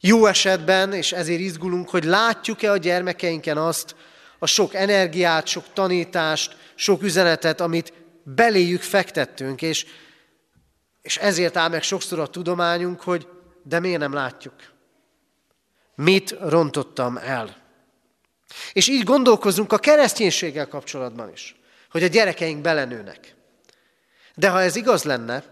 [0.00, 3.94] jó esetben, és ezért izgulunk, hogy látjuk-e a gyermekeinken azt,
[4.38, 7.92] a sok energiát, sok tanítást, sok üzenetet, amit
[8.22, 9.86] beléjük fektettünk, és,
[11.02, 13.28] és ezért áll meg sokszor a tudományunk, hogy
[13.62, 14.54] de miért nem látjuk?
[15.94, 17.56] Mit rontottam el?
[18.72, 21.56] És így gondolkozunk a kereszténységgel kapcsolatban is,
[21.90, 23.36] hogy a gyerekeink belenőnek.
[24.38, 25.44] De ha ez igaz lenne,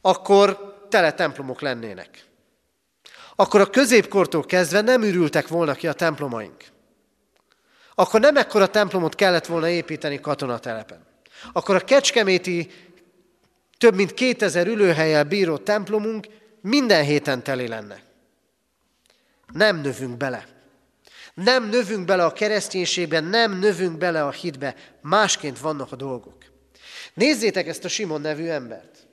[0.00, 2.24] akkor tele templomok lennének.
[3.36, 6.64] Akkor a középkortól kezdve nem ürültek volna ki a templomaink.
[7.94, 11.06] Akkor nem ekkora templomot kellett volna építeni katonatelepen.
[11.52, 12.70] Akkor a kecskeméti
[13.78, 16.26] több mint 2000 ülőhelyel bíró templomunk
[16.60, 18.02] minden héten teli lenne.
[19.52, 20.46] Nem növünk bele.
[21.34, 24.74] Nem növünk bele a kereszténységben, nem növünk bele a hitbe.
[25.00, 26.51] Másként vannak a dolgok.
[27.14, 29.06] Nézzétek ezt a Simon nevű embert.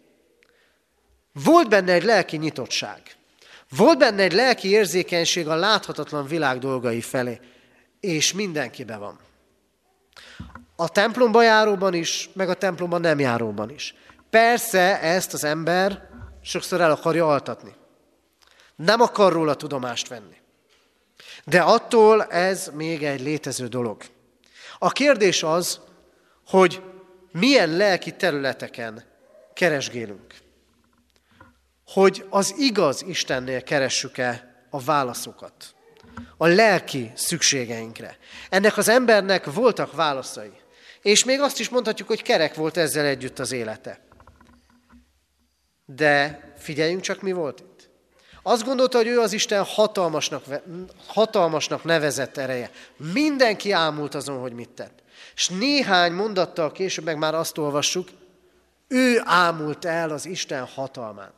[1.43, 3.01] Volt benne egy lelki nyitottság.
[3.77, 7.39] Volt benne egy lelki érzékenység a láthatatlan világ dolgai felé,
[7.99, 9.19] és mindenkibe van.
[10.75, 13.95] A templomba járóban is, meg a templomban nem járóban is.
[14.29, 16.09] Persze ezt az ember
[16.41, 17.73] sokszor el akarja altatni.
[18.75, 20.37] Nem akar róla tudomást venni.
[21.45, 24.01] De attól ez még egy létező dolog.
[24.79, 25.79] A kérdés az,
[26.47, 26.81] hogy
[27.31, 29.03] milyen lelki területeken
[29.53, 30.33] keresgélünk.
[31.85, 35.75] Hogy az igaz Istennél keressük-e a válaszokat,
[36.37, 38.17] a lelki szükségeinkre.
[38.49, 40.51] Ennek az embernek voltak válaszai.
[41.01, 43.99] És még azt is mondhatjuk, hogy kerek volt ezzel együtt az élete.
[45.85, 47.89] De figyeljünk csak, mi volt itt.
[48.43, 50.43] Azt gondolta, hogy ő az Isten hatalmasnak,
[51.07, 52.71] hatalmasnak nevezett ereje.
[53.13, 54.98] Mindenki ámult azon, hogy mit tett.
[55.39, 58.09] És néhány mondattal később meg már azt olvassuk,
[58.87, 61.31] ő ámult el az Isten hatalmán.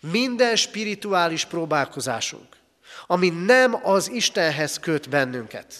[0.00, 2.56] Minden spirituális próbálkozásunk,
[3.06, 5.74] ami nem az Istenhez köt bennünket,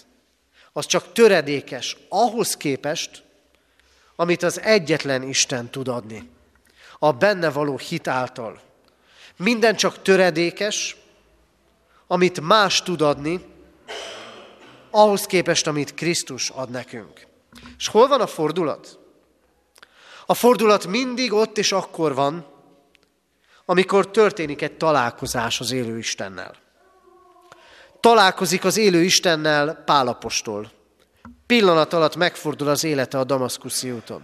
[0.73, 3.23] az csak töredékes ahhoz képest,
[4.17, 6.31] amit az egyetlen Isten tud adni
[6.99, 8.61] a benne való hit által.
[9.37, 10.97] Minden csak töredékes,
[12.07, 13.45] amit más tud adni,
[14.91, 17.27] ahhoz képest, amit Krisztus ad nekünk.
[17.79, 18.99] És hol van a fordulat?
[20.27, 22.47] A fordulat mindig ott és akkor van,
[23.65, 26.55] amikor történik egy találkozás az élő Istennel.
[28.01, 30.71] Találkozik az élő Istennel Pálapostól.
[31.47, 34.23] Pillanat alatt megfordul az élete a Damaszkuszi úton.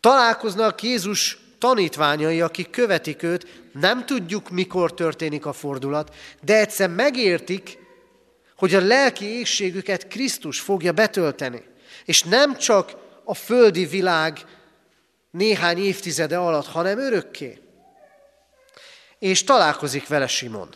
[0.00, 7.78] Találkoznak Jézus tanítványai, akik követik őt, nem tudjuk, mikor történik a fordulat, de egyszer megértik,
[8.62, 11.62] hogy a lelki égségüket Krisztus fogja betölteni.
[12.04, 14.38] És nem csak a földi világ
[15.30, 17.58] néhány évtizede alatt, hanem örökké.
[19.18, 20.68] És találkozik vele Simon.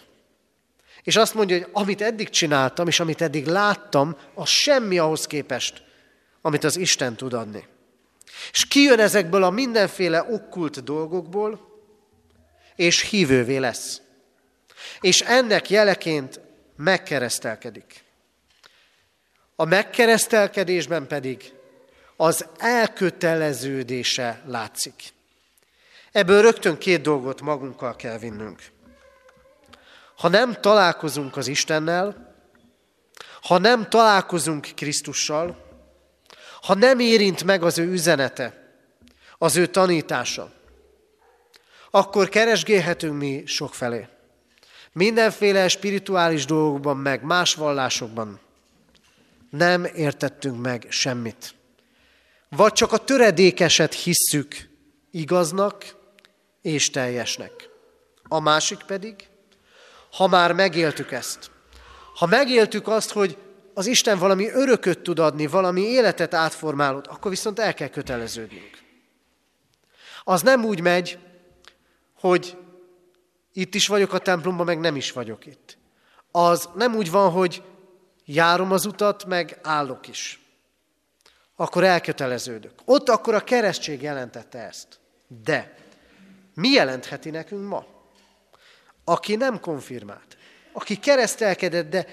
[1.03, 5.83] És azt mondja, hogy amit eddig csináltam, és amit eddig láttam, az semmi ahhoz képest,
[6.43, 7.67] amit az Isten tud adni.
[8.53, 11.61] És kijön ezekből a mindenféle okkult dolgokból,
[12.77, 14.01] és hívővé lesz.
[15.01, 16.45] És ennek jeleként
[16.77, 18.05] megkeresztelkedik.
[19.57, 21.53] A megkeresztelkedésben pedig
[22.17, 25.15] az elköteleződése látszik.
[26.13, 28.63] Ebből rögtön két dolgot magunkkal kell vinnünk.
[30.17, 32.35] Ha nem találkozunk az Istennel,
[33.43, 35.65] ha nem találkozunk Krisztussal,
[36.63, 38.75] ha nem érint meg az ő üzenete,
[39.39, 40.53] az ő tanítása,
[41.91, 44.09] akkor keresgélhetünk mi sokfelé.
[44.97, 48.41] Mindenféle spirituális dolgokban, meg más vallásokban
[49.51, 51.55] nem értettünk meg semmit.
[52.49, 54.69] Vagy csak a töredékeset hisszük
[55.11, 55.97] igaznak
[56.63, 57.69] és teljesnek.
[58.23, 59.15] A másik pedig,
[60.13, 61.51] ha már megéltük ezt,
[62.15, 63.37] ha megéltük azt, hogy
[63.75, 68.79] az Isten valami örököt tud adni, valami életet átformálod, akkor viszont el kell köteleződnünk.
[70.25, 71.19] Az nem úgy megy,
[72.21, 72.57] hogy
[73.57, 75.79] itt is vagyok a templomban, meg nem is vagyok itt.
[76.31, 77.63] Az nem úgy van, hogy
[78.25, 80.41] járom az utat, meg állok is.
[81.57, 82.73] Akkor elköteleződök.
[82.85, 85.01] Ott akkor a keresztség jelentette ezt.
[85.45, 85.75] De
[86.55, 87.87] mi jelentheti nekünk ma?
[89.05, 90.37] Aki nem konfirmált,
[90.73, 92.07] aki keresztelkedett, de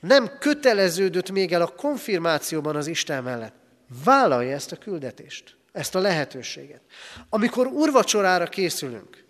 [0.00, 3.54] nem köteleződött még el a konfirmációban az Isten mellett,
[4.04, 6.80] vállalja ezt a küldetést, ezt a lehetőséget.
[7.28, 9.28] Amikor urvacsorára készülünk,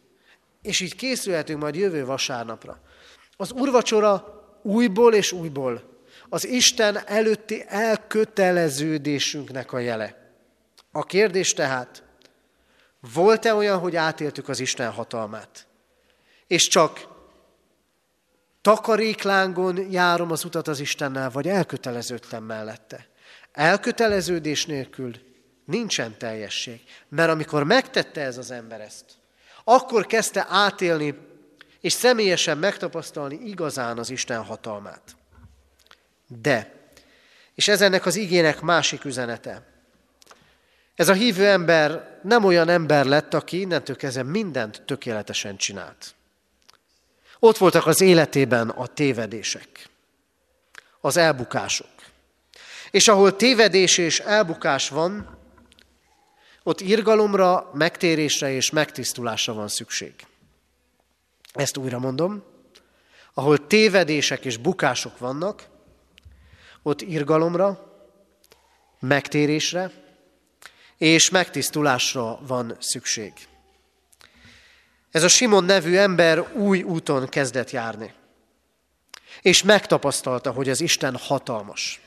[0.63, 2.81] és így készülhetünk majd jövő vasárnapra,
[3.37, 5.89] az urvacsora újból és újból
[6.29, 10.35] az Isten előtti elköteleződésünknek a jele.
[10.93, 12.03] A kérdés tehát,
[13.15, 15.67] volt-e olyan, hogy átéltük az Isten hatalmát,
[16.47, 17.09] és csak
[18.63, 23.07] Takaréklángon járom az utat az Istennel, vagy elköteleződtem mellette.
[23.53, 25.13] Elköteleződés nélkül
[25.65, 26.81] nincsen teljesség.
[27.09, 29.05] Mert amikor megtette ez az ember ezt,
[29.71, 31.14] akkor kezdte átélni
[31.81, 35.16] és személyesen megtapasztalni igazán az Isten hatalmát.
[36.27, 36.75] De,
[37.55, 39.62] és ez ennek az igének másik üzenete.
[40.95, 46.14] Ez a hívő ember nem olyan ember lett, aki innentől kezdve mindent tökéletesen csinált.
[47.39, 49.89] Ott voltak az életében a tévedések,
[51.01, 51.91] az elbukások.
[52.91, 55.39] És ahol tévedés és elbukás van,
[56.63, 60.15] ott irgalomra, megtérésre és megtisztulásra van szükség.
[61.53, 62.43] Ezt újra mondom.
[63.35, 65.69] Ahol tévedések és bukások vannak,
[66.83, 67.93] ott irgalomra,
[69.01, 69.91] megtérésre
[70.97, 73.33] és megtisztulásra van szükség.
[75.11, 78.13] Ez a Simon nevű ember új úton kezdett járni.
[79.43, 82.01] És megtapasztalta, hogy az Isten hatalmas.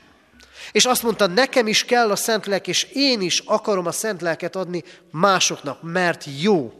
[0.72, 4.82] És azt mondta, nekem is kell a Szentlélek, és én is akarom a Szentlelket adni
[5.10, 6.72] másoknak, mert jó.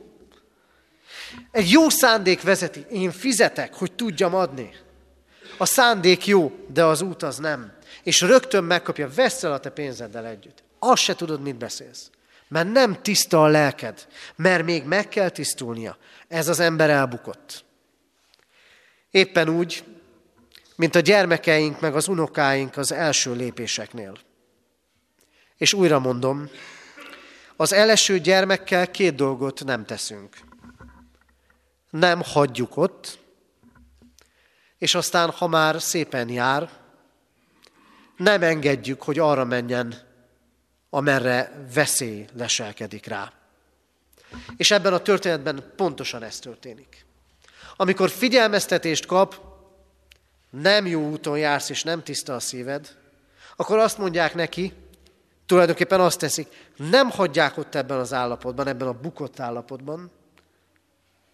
[1.51, 2.87] Egy jó szándék vezeti.
[2.91, 4.70] Én fizetek, hogy tudjam adni.
[5.59, 7.72] A szándék jó, de az út az nem.
[8.03, 10.62] És rögtön megkapja, vesz a te pénzeddel együtt.
[10.78, 12.11] Azt se tudod, mit beszélsz.
[12.49, 14.07] Mert nem tiszta a lelked,
[14.37, 15.97] mert még meg kell tisztulnia.
[16.28, 17.64] Ez az ember elbukott.
[19.11, 19.85] Éppen úgy,
[20.77, 24.12] mint a gyermekeink meg az unokáink az első lépéseknél.
[25.57, 26.49] És újra mondom,
[27.57, 30.37] az eleső gyermekkel két dolgot nem teszünk.
[31.91, 33.18] Nem hagyjuk ott,
[34.79, 36.70] és aztán, ha már szépen jár,
[38.16, 39.95] nem engedjük, hogy arra menjen,
[40.91, 43.33] amerre veszély leselkedik rá.
[44.57, 47.07] És ebben a történetben pontosan ez történik.
[47.77, 49.53] Amikor figyelmeztetést kap,
[50.61, 52.96] nem jó úton jársz, és nem tiszta a szíved,
[53.57, 54.72] akkor azt mondják neki,
[55.46, 60.11] tulajdonképpen azt teszik, nem hagyják ott ebben az állapotban, ebben a bukott állapotban,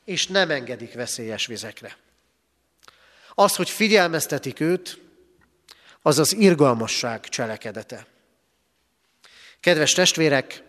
[0.04, 1.96] és nem engedik veszélyes vizekre.
[3.34, 5.00] Az, hogy figyelmeztetik őt,
[6.02, 8.06] az az irgalmasság cselekedete.
[9.60, 10.62] Kedves testvérek,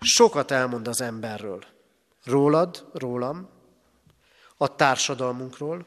[0.00, 1.64] sokat elmond az emberről.
[2.24, 3.48] Rólad, rólam,
[4.56, 5.86] a társadalmunkról,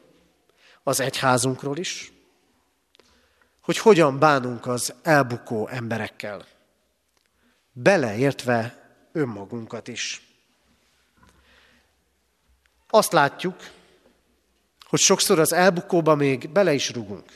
[0.88, 2.12] az egyházunkról is,
[3.62, 6.46] hogy hogyan bánunk az elbukó emberekkel,
[7.72, 10.22] beleértve önmagunkat is.
[12.90, 13.56] Azt látjuk,
[14.88, 17.32] hogy sokszor az elbukóba még bele is rugunk.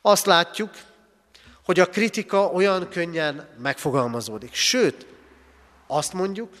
[0.00, 0.70] Azt látjuk,
[1.64, 4.54] hogy a kritika olyan könnyen megfogalmazódik.
[4.54, 5.06] Sőt,
[5.86, 6.52] azt mondjuk,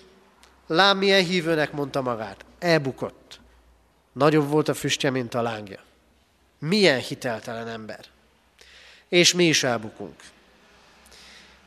[0.66, 3.39] lám milyen hívőnek mondta magát, elbukott.
[4.12, 5.80] Nagyobb volt a füstje, mint a lángja.
[6.58, 8.04] Milyen hiteltelen ember.
[9.08, 10.20] És mi is elbukunk.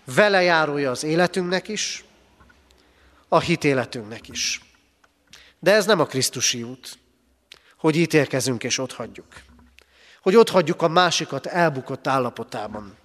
[0.04, 2.04] Vele járója az életünknek is,
[3.28, 4.62] a hitéletünknek is.
[5.60, 6.98] De ez nem a Krisztusi út,
[7.78, 9.28] hogy ítélkezünk és otthagyjuk.
[10.22, 12.98] Hogy otthagyjuk a másikat elbukott állapotában,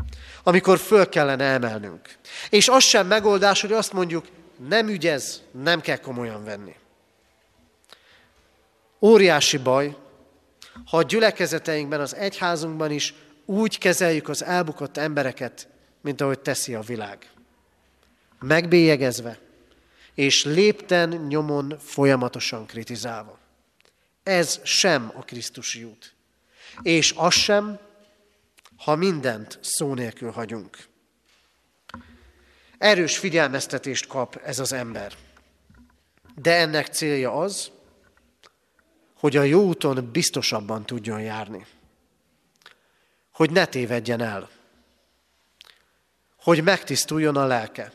[0.42, 2.16] amikor föl kellene emelnünk.
[2.50, 4.26] És az sem megoldás, hogy azt mondjuk,
[4.68, 6.74] nem ügyez, nem kell komolyan venni.
[9.00, 9.96] Óriási baj,
[10.84, 15.68] ha a gyülekezeteinkben, az egyházunkban is úgy kezeljük az elbukott embereket,
[16.00, 17.30] mint ahogy teszi a világ.
[18.40, 19.38] Megbélyegezve,
[20.14, 23.38] és lépten nyomon folyamatosan kritizálva.
[24.22, 26.14] Ez sem a Krisztusi út.
[26.82, 27.78] És az sem,
[28.76, 30.76] ha mindent szó nélkül hagyunk.
[32.78, 35.12] Erős figyelmeztetést kap ez az ember.
[36.34, 37.70] De ennek célja az,
[39.18, 41.66] hogy a jó úton biztosabban tudjon járni.
[43.32, 44.48] Hogy ne tévedjen el.
[46.36, 47.92] Hogy megtisztuljon a lelke.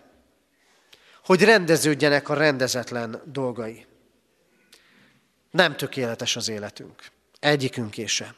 [1.24, 3.86] Hogy rendeződjenek a rendezetlen dolgai.
[5.52, 7.12] Nem tökéletes az életünk.
[7.40, 8.36] Egyikünk sem.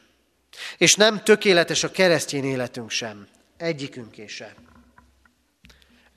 [0.78, 3.28] És nem tökéletes a keresztény életünk sem.
[3.56, 4.54] Egyikünk sem.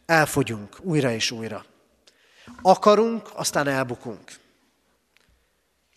[0.05, 1.65] Elfogyunk újra és újra.
[2.61, 4.31] Akarunk, aztán elbukunk.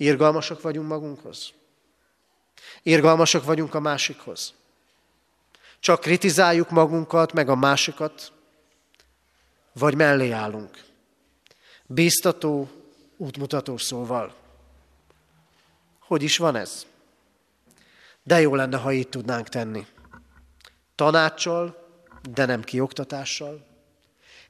[0.03, 1.53] Irgalmasak vagyunk magunkhoz?
[2.83, 4.55] Irgalmasak vagyunk a másikhoz?
[5.81, 8.33] Csak kritizáljuk magunkat, meg a másikat?
[9.73, 10.85] Vagy mellé állunk?
[11.87, 12.71] Bíztató,
[13.17, 14.35] útmutató szóval.
[15.99, 16.87] Hogy is van ez?
[18.23, 19.87] De jó lenne, ha így tudnánk tenni.
[20.95, 21.89] Tanácssal,
[22.31, 23.67] de nem kioktatással.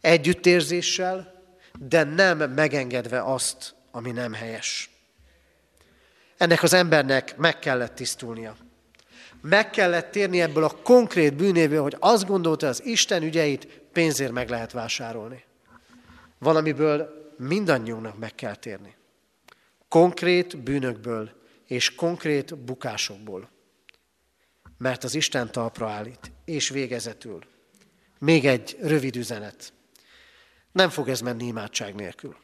[0.01, 1.43] Együttérzéssel,
[1.79, 4.92] de nem megengedve azt, ami nem helyes.
[6.43, 8.57] Ennek az embernek meg kellett tisztulnia.
[9.41, 14.49] Meg kellett térni ebből a konkrét bűnéből, hogy azt gondolta, az Isten ügyeit pénzért meg
[14.49, 15.45] lehet vásárolni.
[16.39, 18.97] Valamiből mindannyiunknak meg kell térni.
[19.89, 21.31] Konkrét bűnökből
[21.67, 23.51] és konkrét bukásokból.
[24.79, 26.33] Mert az Isten talpra állít.
[26.45, 27.39] És végezetül.
[28.19, 29.73] Még egy rövid üzenet.
[30.73, 32.37] Nem fog ez menni imádság nélkül.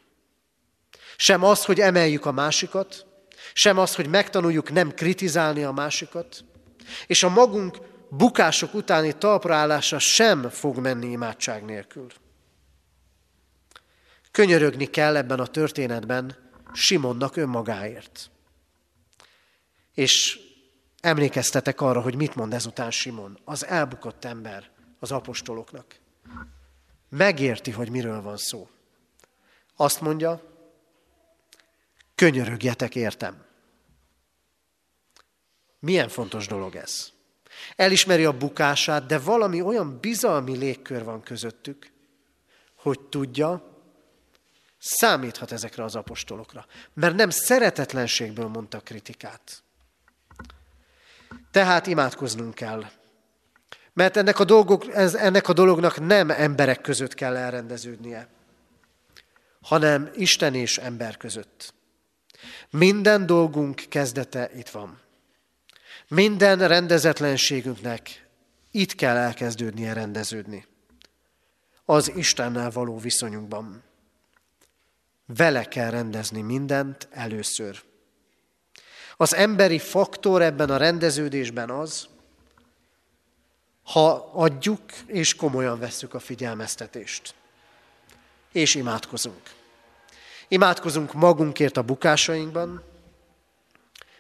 [1.17, 3.07] Sem az, hogy emeljük a másikat,
[3.53, 6.45] sem az, hogy megtanuljuk nem kritizálni a másikat,
[7.07, 7.79] és a magunk
[8.11, 12.07] bukások utáni talpraállása sem fog menni imádság nélkül.
[14.31, 16.37] Könyörögni kell ebben a történetben
[16.73, 18.31] Simonnak önmagáért.
[19.95, 20.41] És
[21.01, 25.95] emlékeztetek arra, hogy mit mond ezután Simon, az elbukott ember az apostoloknak.
[27.09, 28.69] Megérti, hogy miről van szó.
[29.77, 30.43] Azt mondja,
[32.19, 33.45] könyörögjetek értem.
[35.79, 37.11] Milyen fontos dolog ez?
[37.77, 41.93] Elismeri a bukását, de valami olyan bizalmi légkör van közöttük,
[42.75, 43.79] hogy tudja,
[44.79, 46.67] számíthat ezekre az apostolokra.
[46.95, 49.63] Mert nem szeretetlenségből mondta kritikát.
[51.51, 52.85] Tehát imádkoznunk kell.
[53.93, 58.29] Mert ennek a, dolgok, ez, ennek a dolognak nem emberek között kell elrendeződnie,
[59.63, 61.77] hanem Isten és ember között.
[62.71, 65.01] Minden dolgunk kezdete itt van.
[66.09, 68.27] Minden rendezetlenségünknek
[68.71, 70.67] itt kell elkezdődnie rendeződni.
[71.85, 73.83] Az Istennel való viszonyunkban.
[75.27, 77.83] Vele kell rendezni mindent először.
[79.17, 82.09] Az emberi faktor ebben a rendeződésben az,
[83.83, 87.35] ha adjuk és komolyan vesszük a figyelmeztetést.
[88.53, 89.57] És imádkozunk.
[90.49, 92.83] Imádkozunk magunkért a bukásainkban,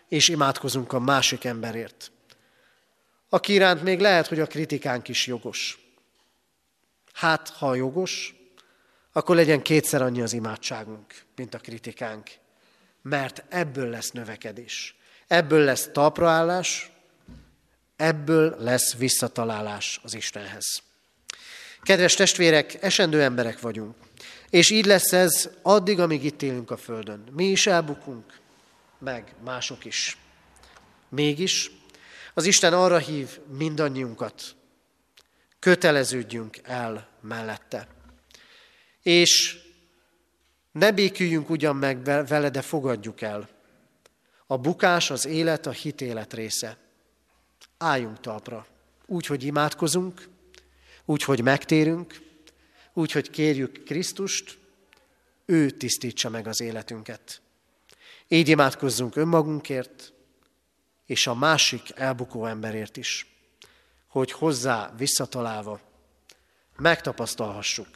[0.09, 2.11] és imádkozunk a másik emberért,
[3.29, 5.79] aki iránt még lehet, hogy a kritikánk is jogos.
[7.12, 8.35] Hát, ha jogos,
[9.12, 12.31] akkor legyen kétszer annyi az imádságunk, mint a kritikánk,
[13.03, 16.91] mert ebből lesz növekedés, ebből lesz talpraállás,
[17.97, 20.83] ebből lesz visszatalálás az Istenhez.
[21.83, 23.95] Kedves testvérek, esendő emberek vagyunk,
[24.51, 27.24] és így lesz ez addig, amíg itt élünk a Földön.
[27.32, 28.38] Mi is elbukunk,
[28.99, 30.18] meg mások is.
[31.09, 31.70] Mégis
[32.34, 34.42] az Isten arra hív mindannyiunkat,
[35.59, 37.88] köteleződjünk el mellette.
[39.03, 39.59] És
[40.72, 43.49] ne béküljünk ugyan meg vele, de fogadjuk el.
[44.46, 46.76] A bukás az élet, a hitélet része.
[47.78, 48.66] Álljunk talpra.
[49.07, 50.28] Úgy, hogy imádkozunk,
[51.05, 52.28] úgy, hogy megtérünk,
[52.99, 54.59] úgy, hogy kérjük Krisztust,
[55.44, 57.40] ő tisztítsa meg az életünket.
[58.28, 60.12] Így imádkozzunk önmagunkért,
[61.07, 63.26] és a másik elbukó emberért is,
[64.07, 65.80] hogy hozzá visszatalálva
[66.76, 67.88] megtapasztalhassuk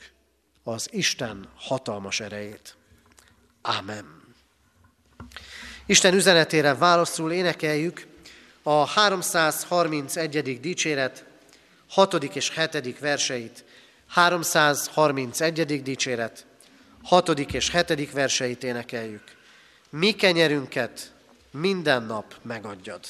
[0.63, 2.77] az Isten hatalmas erejét.
[3.63, 4.25] Ámen.
[5.87, 8.07] Isten üzenetére válaszul énekeljük
[8.63, 10.61] a 331.
[10.61, 11.25] dicséret
[11.89, 12.15] 6.
[12.25, 12.99] és 7.
[12.99, 13.65] verseit.
[14.15, 15.83] 331.
[15.83, 16.47] dicséret
[17.03, 17.29] 6.
[17.29, 18.13] és 7.
[18.13, 19.23] verseit énekeljük
[19.91, 21.13] mi kenyerünket
[21.51, 23.01] minden nap megadjad.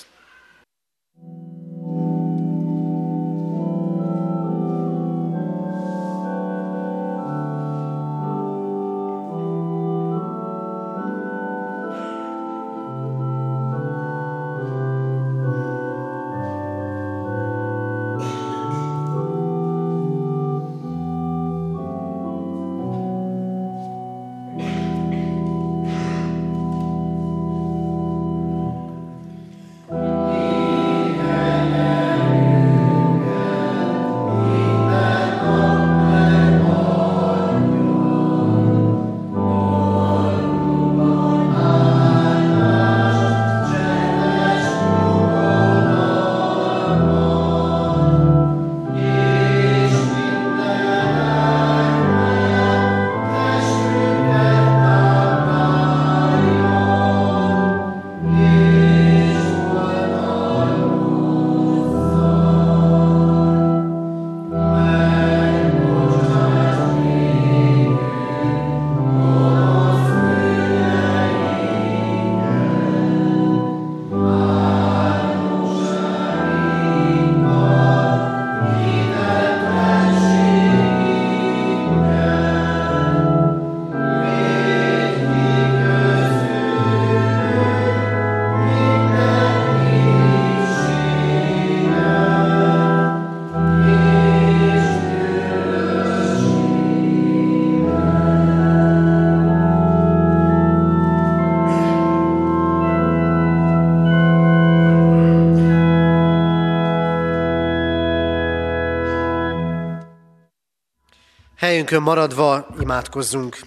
[111.72, 113.58] Helyünkön maradva imádkozzunk.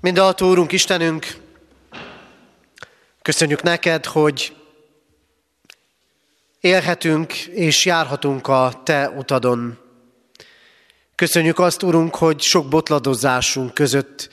[0.00, 1.26] Mindenható Úrunk Istenünk,
[3.22, 4.56] köszönjük neked, hogy
[6.60, 9.78] élhetünk és járhatunk a Te utadon.
[11.14, 14.30] Köszönjük azt, Urunk, hogy sok botladozásunk között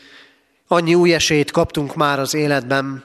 [0.68, 3.04] annyi új esélyt kaptunk már az életben,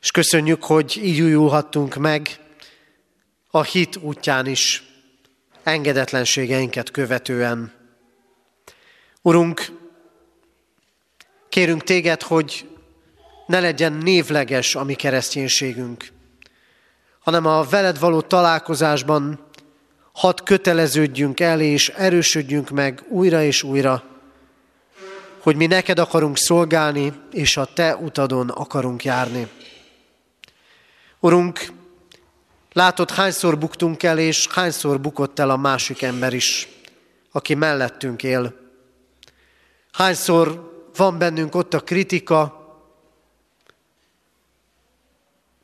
[0.00, 2.40] és köszönjük, hogy így újulhattunk meg
[3.50, 4.91] a hit útján is,
[5.62, 7.72] engedetlenségeinket követően.
[9.22, 9.66] Urunk,
[11.48, 12.68] kérünk téged, hogy
[13.46, 16.06] ne legyen névleges a mi kereszténységünk,
[17.20, 19.46] hanem a veled való találkozásban
[20.12, 24.04] hadd köteleződjünk el és erősödjünk meg újra és újra,
[25.38, 29.48] hogy mi neked akarunk szolgálni, és a te utadon akarunk járni.
[31.20, 31.66] Urunk,
[32.72, 36.68] látod, hányszor buktunk el, és hányszor bukott el a másik ember is,
[37.32, 38.54] aki mellettünk él.
[39.92, 42.60] Hányszor van bennünk ott a kritika,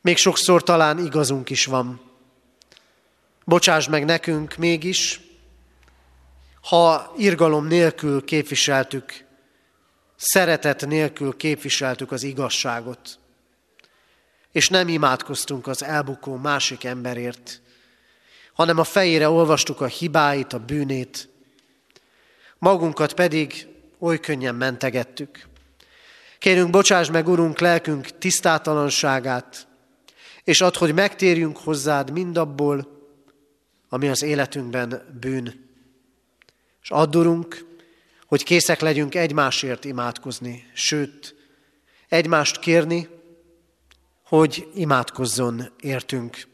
[0.01, 2.01] még sokszor talán igazunk is van.
[3.45, 5.21] Bocsáss meg nekünk mégis,
[6.63, 9.25] ha irgalom nélkül képviseltük,
[10.17, 13.19] szeretet nélkül képviseltük az igazságot,
[14.53, 17.61] és nem imádkoztunk az elbukó másik emberért,
[18.53, 21.29] hanem a fejére olvastuk a hibáit, a bűnét,
[22.59, 23.67] magunkat pedig
[23.99, 25.47] oly könnyen mentegettük.
[26.39, 29.67] Kérünk, bocsáss meg, Urunk, lelkünk tisztátalanságát,
[30.45, 32.97] és add, hogy megtérjünk hozzád mindabból,
[33.89, 35.69] ami az életünkben bűn.
[36.83, 37.67] És add, Urunk,
[38.27, 41.35] hogy készek legyünk egymásért imádkozni, sőt,
[42.09, 43.09] egymást kérni,
[44.29, 46.47] hogy imádkozzon értünk.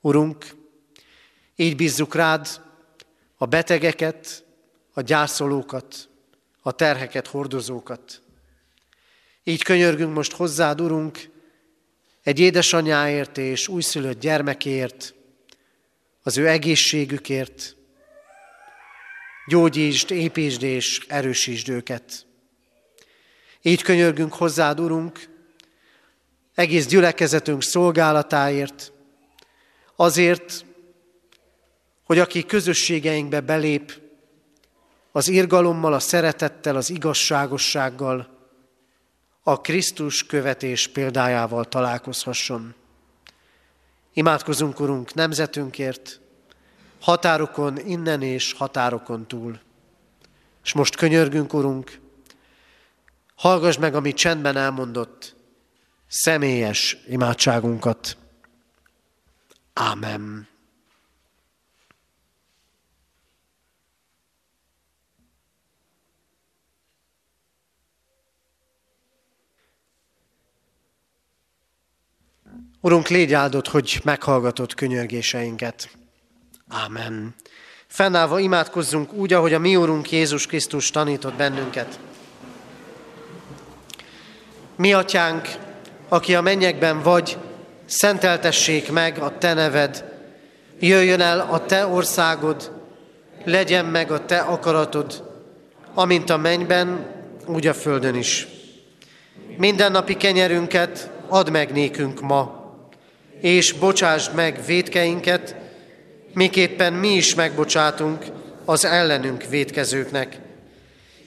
[0.00, 0.46] Urunk,
[1.56, 2.48] így bízzuk rád
[3.36, 4.44] a betegeket,
[4.92, 6.08] a gyászolókat,
[6.60, 8.22] a terheket hordozókat.
[9.44, 11.30] Így könyörgünk most hozzád, Urunk,
[12.22, 15.14] egy édesanyáért és újszülött gyermekért,
[16.22, 17.76] az ő egészségükért.
[19.46, 22.26] Gyógyítsd, építsd és erősítsd őket.
[23.62, 25.36] Így könyörgünk hozzád, Urunk,
[26.58, 28.92] egész gyülekezetünk szolgálatáért,
[29.96, 30.64] azért,
[32.04, 34.00] hogy aki közösségeinkbe belép,
[35.12, 38.28] az irgalommal, a szeretettel, az igazságossággal,
[39.42, 42.74] a Krisztus követés példájával találkozhasson.
[44.12, 46.20] Imádkozunk, Urunk, nemzetünkért,
[47.00, 49.58] határokon innen és határokon túl.
[50.64, 51.98] És most könyörgünk, Urunk,
[53.34, 55.36] hallgass meg, amit csendben elmondott,
[56.08, 58.16] személyes imádságunkat.
[59.72, 60.48] Ámen.
[72.80, 75.96] Urunk, légy áldott, hogy meghallgatott könyörgéseinket.
[76.68, 77.34] Ámen.
[77.86, 82.00] Fennállva imádkozzunk úgy, ahogy a mi Úrunk Jézus Krisztus tanított bennünket.
[84.76, 85.48] Mi atyánk,
[86.08, 87.36] aki a mennyekben vagy,
[87.86, 90.04] szenteltessék meg a te neved,
[90.78, 92.72] jöjjön el a te országod,
[93.44, 95.24] legyen meg a te akaratod,
[95.94, 97.06] amint a mennyben,
[97.46, 98.46] úgy a földön is.
[99.56, 102.72] Minden napi kenyerünket add meg nékünk ma,
[103.40, 105.54] és bocsásd meg védkeinket,
[106.34, 108.24] miképpen mi is megbocsátunk
[108.64, 110.38] az ellenünk védkezőknek.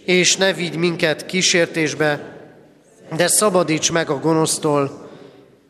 [0.06, 2.41] És ne vigy minket kísértésbe,
[3.16, 5.10] de szabadíts meg a gonosztól,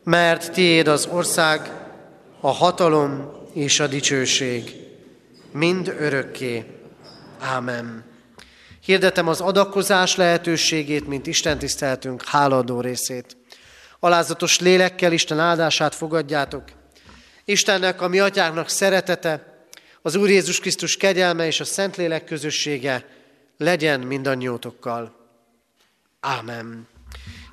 [0.04, 1.70] mert tiéd az ország,
[2.40, 4.76] a hatalom és a dicsőség,
[5.52, 6.64] mind örökké.
[7.40, 8.04] Ámen.
[8.84, 13.36] Hirdetem az adakozás lehetőségét, mint Isten tiszteltünk háladó részét.
[14.00, 16.62] Alázatos lélekkel Isten áldását fogadjátok.
[17.44, 19.64] Istennek, a mi atyánknak szeretete,
[20.02, 23.04] az Úr Jézus Krisztus kegyelme és a Szentlélek közössége
[23.58, 25.16] legyen mindannyiótokkal.
[26.20, 26.90] Ámen.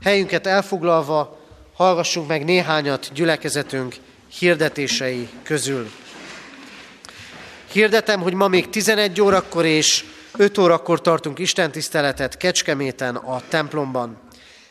[0.03, 1.39] Helyünket elfoglalva
[1.73, 3.95] hallgassunk meg néhányat gyülekezetünk
[4.39, 5.89] hirdetései közül.
[7.71, 10.05] Hirdetem, hogy ma még 11 órakor és
[10.37, 14.17] 5 órakor tartunk Isten tiszteletet Kecskeméten a templomban.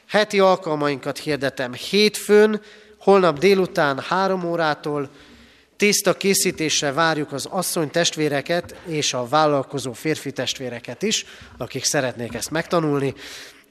[0.09, 1.73] Heti alkalmainkat hirdetem.
[1.73, 2.61] Hétfőn,
[2.99, 5.11] holnap délután három órától
[5.77, 11.27] tiszta készítésre várjuk az asszony testvéreket és a vállalkozó férfi testvéreket is,
[11.57, 13.15] akik szeretnék ezt megtanulni.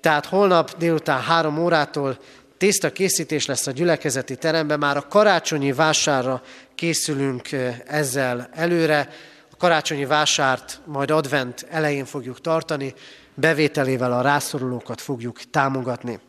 [0.01, 2.17] Tehát holnap délután három órától
[2.57, 6.41] tészta készítés lesz a gyülekezeti teremben, már a karácsonyi vásárra
[6.75, 7.49] készülünk
[7.85, 9.09] ezzel előre.
[9.51, 12.93] A karácsonyi vásárt majd advent elején fogjuk tartani,
[13.33, 16.19] bevételével a rászorulókat fogjuk támogatni.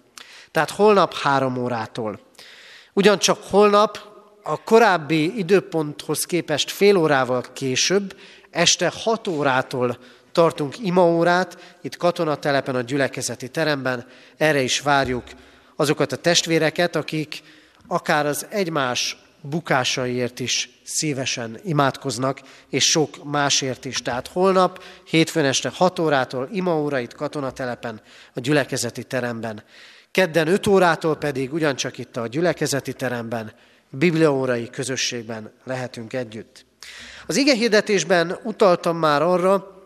[0.51, 2.21] Tehát holnap három órától.
[2.93, 3.99] Ugyancsak holnap
[4.43, 8.17] a korábbi időponthoz képest fél órával később,
[8.51, 9.99] este 6 órától
[10.39, 15.25] tartunk imaórát, itt katonatelepen a gyülekezeti teremben, erre is várjuk
[15.77, 17.43] azokat a testvéreket, akik
[17.89, 24.03] akár az egymás bukásaiért is szívesen imádkoznak, és sok másért is.
[24.03, 28.01] Tehát holnap, hétfőn este 6 órától imaóra itt katonatelepen,
[28.35, 29.63] a gyülekezeti teremben.
[30.11, 33.53] Kedden 5 órától pedig ugyancsak itt a gyülekezeti teremben,
[33.91, 36.65] bibliaórai közösségben lehetünk együtt.
[37.27, 39.77] Az ige hirdetésben utaltam már arra,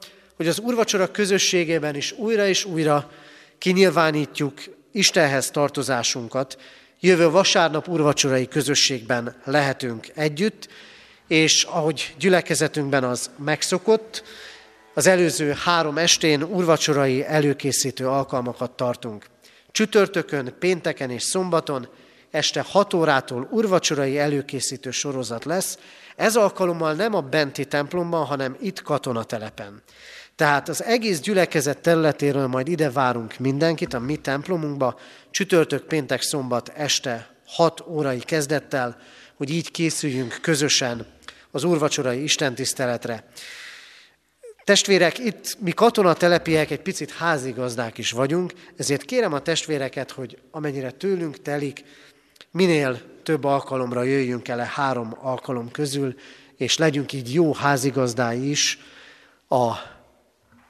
[0.42, 3.10] hogy az urvacsora közösségében is újra és újra
[3.58, 4.54] kinyilvánítjuk
[4.92, 6.58] Istenhez tartozásunkat.
[7.00, 10.68] Jövő vasárnap urvacsorai közösségben lehetünk együtt,
[11.28, 14.22] és ahogy gyülekezetünkben az megszokott,
[14.94, 19.26] az előző három estén urvacsorai előkészítő alkalmakat tartunk.
[19.70, 21.88] Csütörtökön, pénteken és szombaton
[22.30, 25.78] este 6 órától urvacsorai előkészítő sorozat lesz.
[26.16, 29.82] Ez alkalommal nem a benti templomban, hanem itt katonatelepen.
[30.36, 34.98] Tehát az egész gyülekezet területéről majd ide várunk mindenkit a mi templomunkba,
[35.30, 38.96] csütörtök, péntek, szombat este 6 órai kezdettel,
[39.34, 41.06] hogy így készüljünk közösen
[41.50, 43.24] az úrvacsorai istentiszteletre.
[44.64, 50.90] Testvérek, itt mi katonatelepiek egy picit házigazdák is vagyunk, ezért kérem a testvéreket, hogy amennyire
[50.90, 51.84] tőlünk telik,
[52.50, 56.14] minél több alkalomra jöjjünk el három alkalom közül,
[56.56, 58.78] és legyünk így jó házigazdái is
[59.48, 59.72] a,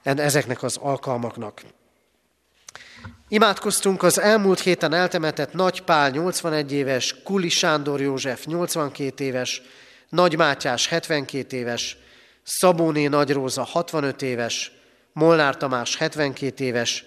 [0.02, 1.62] ezeknek az alkalmaknak.
[3.28, 9.62] Imádkoztunk az elmúlt héten eltemetett Nagy Pál 81 éves, Kuli Sándor József 82 éves,
[10.08, 11.96] Nagy Mátyás 72 éves,
[12.42, 14.72] Szabóné Nagy Róza 65 éves,
[15.12, 17.04] Molnár Tamás 72 éves,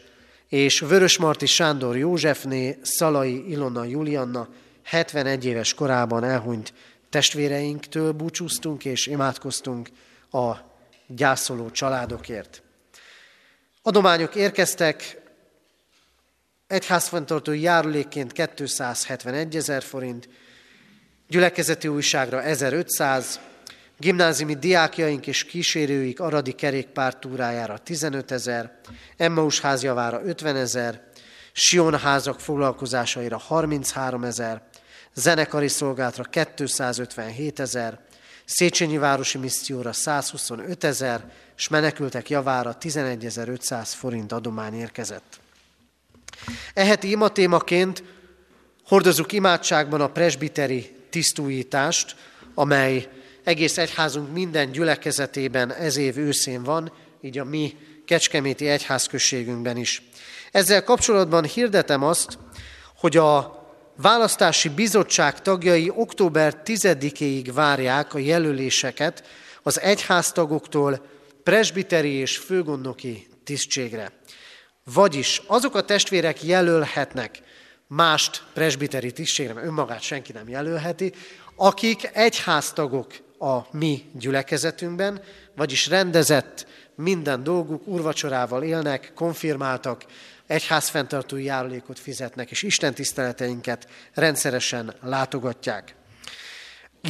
[0.50, 4.48] és Vörösmarty Sándor Józsefné, Szalai Ilona Julianna
[4.84, 6.74] 71 éves korában elhunyt
[7.10, 9.90] testvéreinktől búcsúztunk és imádkoztunk
[10.32, 10.54] a
[11.08, 12.64] gyászoló családokért.
[13.88, 15.22] Adományok érkeztek,
[16.68, 20.30] egyházfenntartó járulékként 271 ezer forint,
[21.28, 23.40] gyülekezeti újságra 1500,
[23.98, 28.80] gimnáziumi diákjaink és kísérőik aradi kerékpártúrájára 15 ezer,
[29.18, 31.02] Emmaus házjavára 50 ezer,
[31.52, 34.62] Sion házak foglalkozásaira 33 ezer,
[35.14, 38.00] zenekari szolgálatra 257 ezer,
[38.46, 45.40] Széchenyi Városi Misszióra 125 ezer, és menekültek javára 11.500 forint adomány érkezett.
[46.74, 48.04] Eheti imatémaként
[48.86, 52.16] hordozunk imádságban a presbiteri tisztújítást,
[52.54, 53.08] amely
[53.44, 56.92] egész egyházunk minden gyülekezetében ez év őszén van,
[57.22, 60.02] így a mi Kecskeméti egyházközségünkben is.
[60.52, 62.38] Ezzel kapcsolatban hirdetem azt,
[62.98, 63.64] hogy a
[63.96, 69.24] választási bizottság tagjai október 10-éig várják a jelöléseket
[69.64, 71.06] az egyháztagoktól
[71.46, 74.12] presbiteri és főgondnoki tisztségre.
[74.94, 77.42] Vagyis azok a testvérek jelölhetnek
[77.88, 81.14] mást presbiteri tisztségre, mert önmagát senki nem jelölheti,
[81.56, 85.22] akik egyháztagok a mi gyülekezetünkben,
[85.56, 90.06] vagyis rendezett minden dolguk, urvacsorával élnek, konfirmáltak,
[90.48, 95.96] egyházfenntartói járulékot fizetnek, és Isten tiszteleteinket rendszeresen látogatják.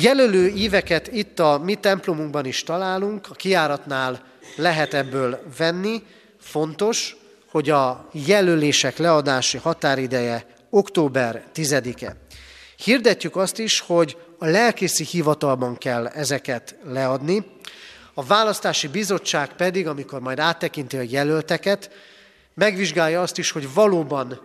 [0.02, 4.24] Jelölő íveket itt a mi templomunkban is találunk, a kiáratnál
[4.56, 6.04] lehet ebből venni.
[6.40, 7.16] Fontos,
[7.50, 12.16] hogy a jelölések leadási határideje október 10-e.
[12.84, 17.46] Hirdetjük azt is, hogy a lelkészi hivatalban kell ezeket leadni,
[18.14, 21.90] a választási bizottság pedig, amikor majd áttekinti a jelölteket,
[22.54, 24.42] megvizsgálja azt is, hogy valóban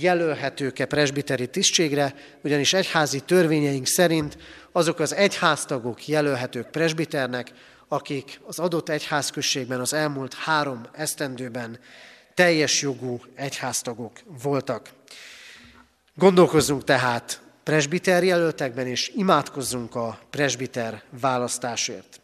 [0.00, 4.36] jelölhetők-e presbiteri tisztségre, ugyanis egyházi törvényeink szerint
[4.72, 7.52] azok az egyháztagok jelölhetők presbiternek,
[7.88, 11.78] akik az adott egyházközségben az elmúlt három esztendőben
[12.34, 14.88] teljes jogú egyháztagok voltak.
[16.14, 22.20] Gondolkozzunk tehát presbiter jelöltekben, és imádkozzunk a presbiter választásért.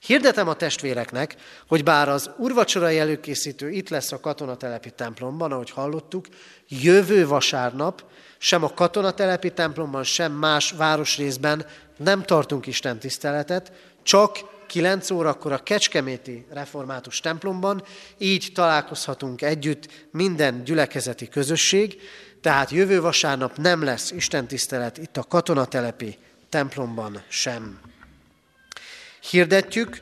[0.00, 1.36] Hirdetem a testvéreknek,
[1.68, 6.26] hogy bár az urvacsorai előkészítő itt lesz a katonatelepi templomban, ahogy hallottuk,
[6.68, 8.04] jövő vasárnap
[8.38, 13.72] sem a katonatelepi templomban, sem más városrészben nem tartunk Isten tiszteletet,
[14.02, 17.82] csak 9 órakor a Kecskeméti Református templomban,
[18.18, 22.00] így találkozhatunk együtt minden gyülekezeti közösség,
[22.40, 27.89] tehát jövő vasárnap nem lesz Isten tisztelet itt a katonatelepi templomban sem.
[29.20, 30.00] Hirdetjük,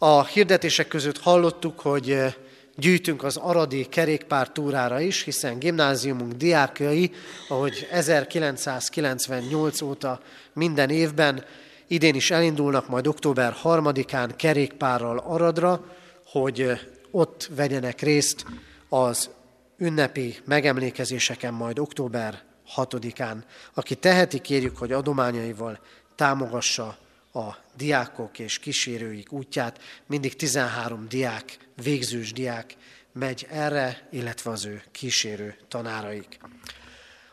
[0.00, 2.34] A hirdetések között hallottuk, hogy
[2.76, 7.12] gyűjtünk az Aradi kerékpártúrára is, hiszen gimnáziumunk diákjai,
[7.48, 10.20] ahogy 1998 óta
[10.52, 11.44] minden évben,
[11.86, 15.84] idén is elindulnak majd október 3-án kerékpárral Aradra,
[16.24, 16.80] hogy
[17.10, 18.44] ott vegyenek részt
[18.88, 19.30] az
[19.78, 22.42] ünnepi megemlékezéseken majd október
[22.76, 23.36] 6-án.
[23.74, 25.78] Aki teheti, kérjük, hogy adományaival
[26.14, 26.98] támogassa
[27.38, 29.80] a diákok és kísérőik útját.
[30.06, 32.76] Mindig 13 diák, végzős diák
[33.12, 36.38] megy erre, illetve az ő kísérő tanáraik.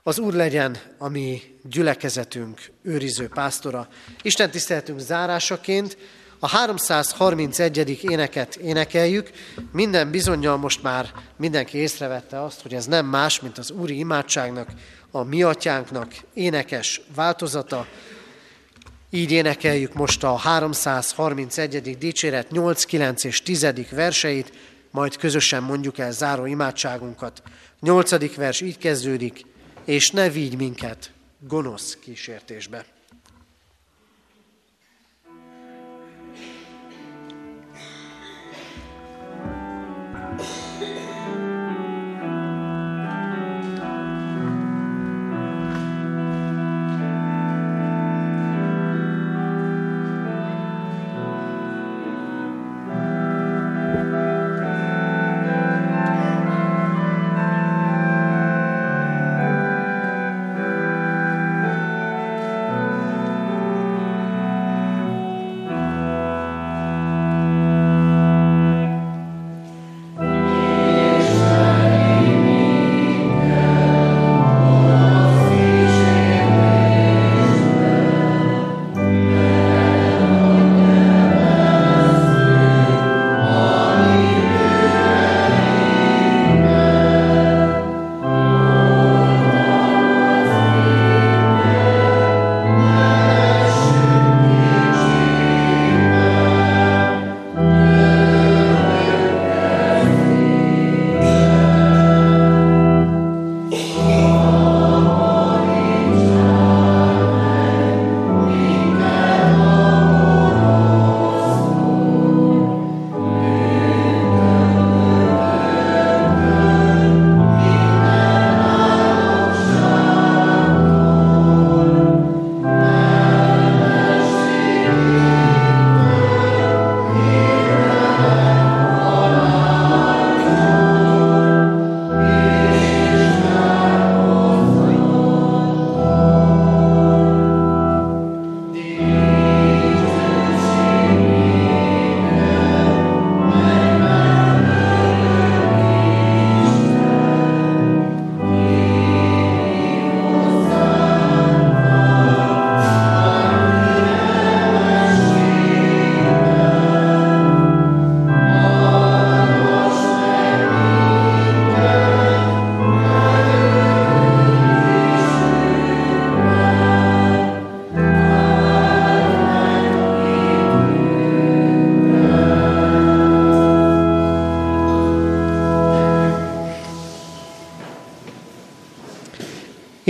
[0.03, 3.87] Az Úr legyen a mi gyülekezetünk őriző pásztora.
[4.21, 5.97] Isten tiszteltünk zárásaként
[6.39, 7.99] a 331.
[8.03, 9.29] éneket énekeljük.
[9.71, 14.69] Minden bizonyal most már mindenki észrevette azt, hogy ez nem más, mint az Úri imádságnak,
[15.11, 17.87] a mi atyánknak énekes változata.
[19.09, 21.97] Így énekeljük most a 331.
[21.97, 23.67] dicséret 8, 9 és 10.
[23.91, 24.51] verseit,
[24.91, 27.41] majd közösen mondjuk el záró imádságunkat.
[27.79, 28.35] 8.
[28.35, 29.45] vers így kezdődik,
[29.85, 32.94] és ne vigy minket gonosz kísértésbe.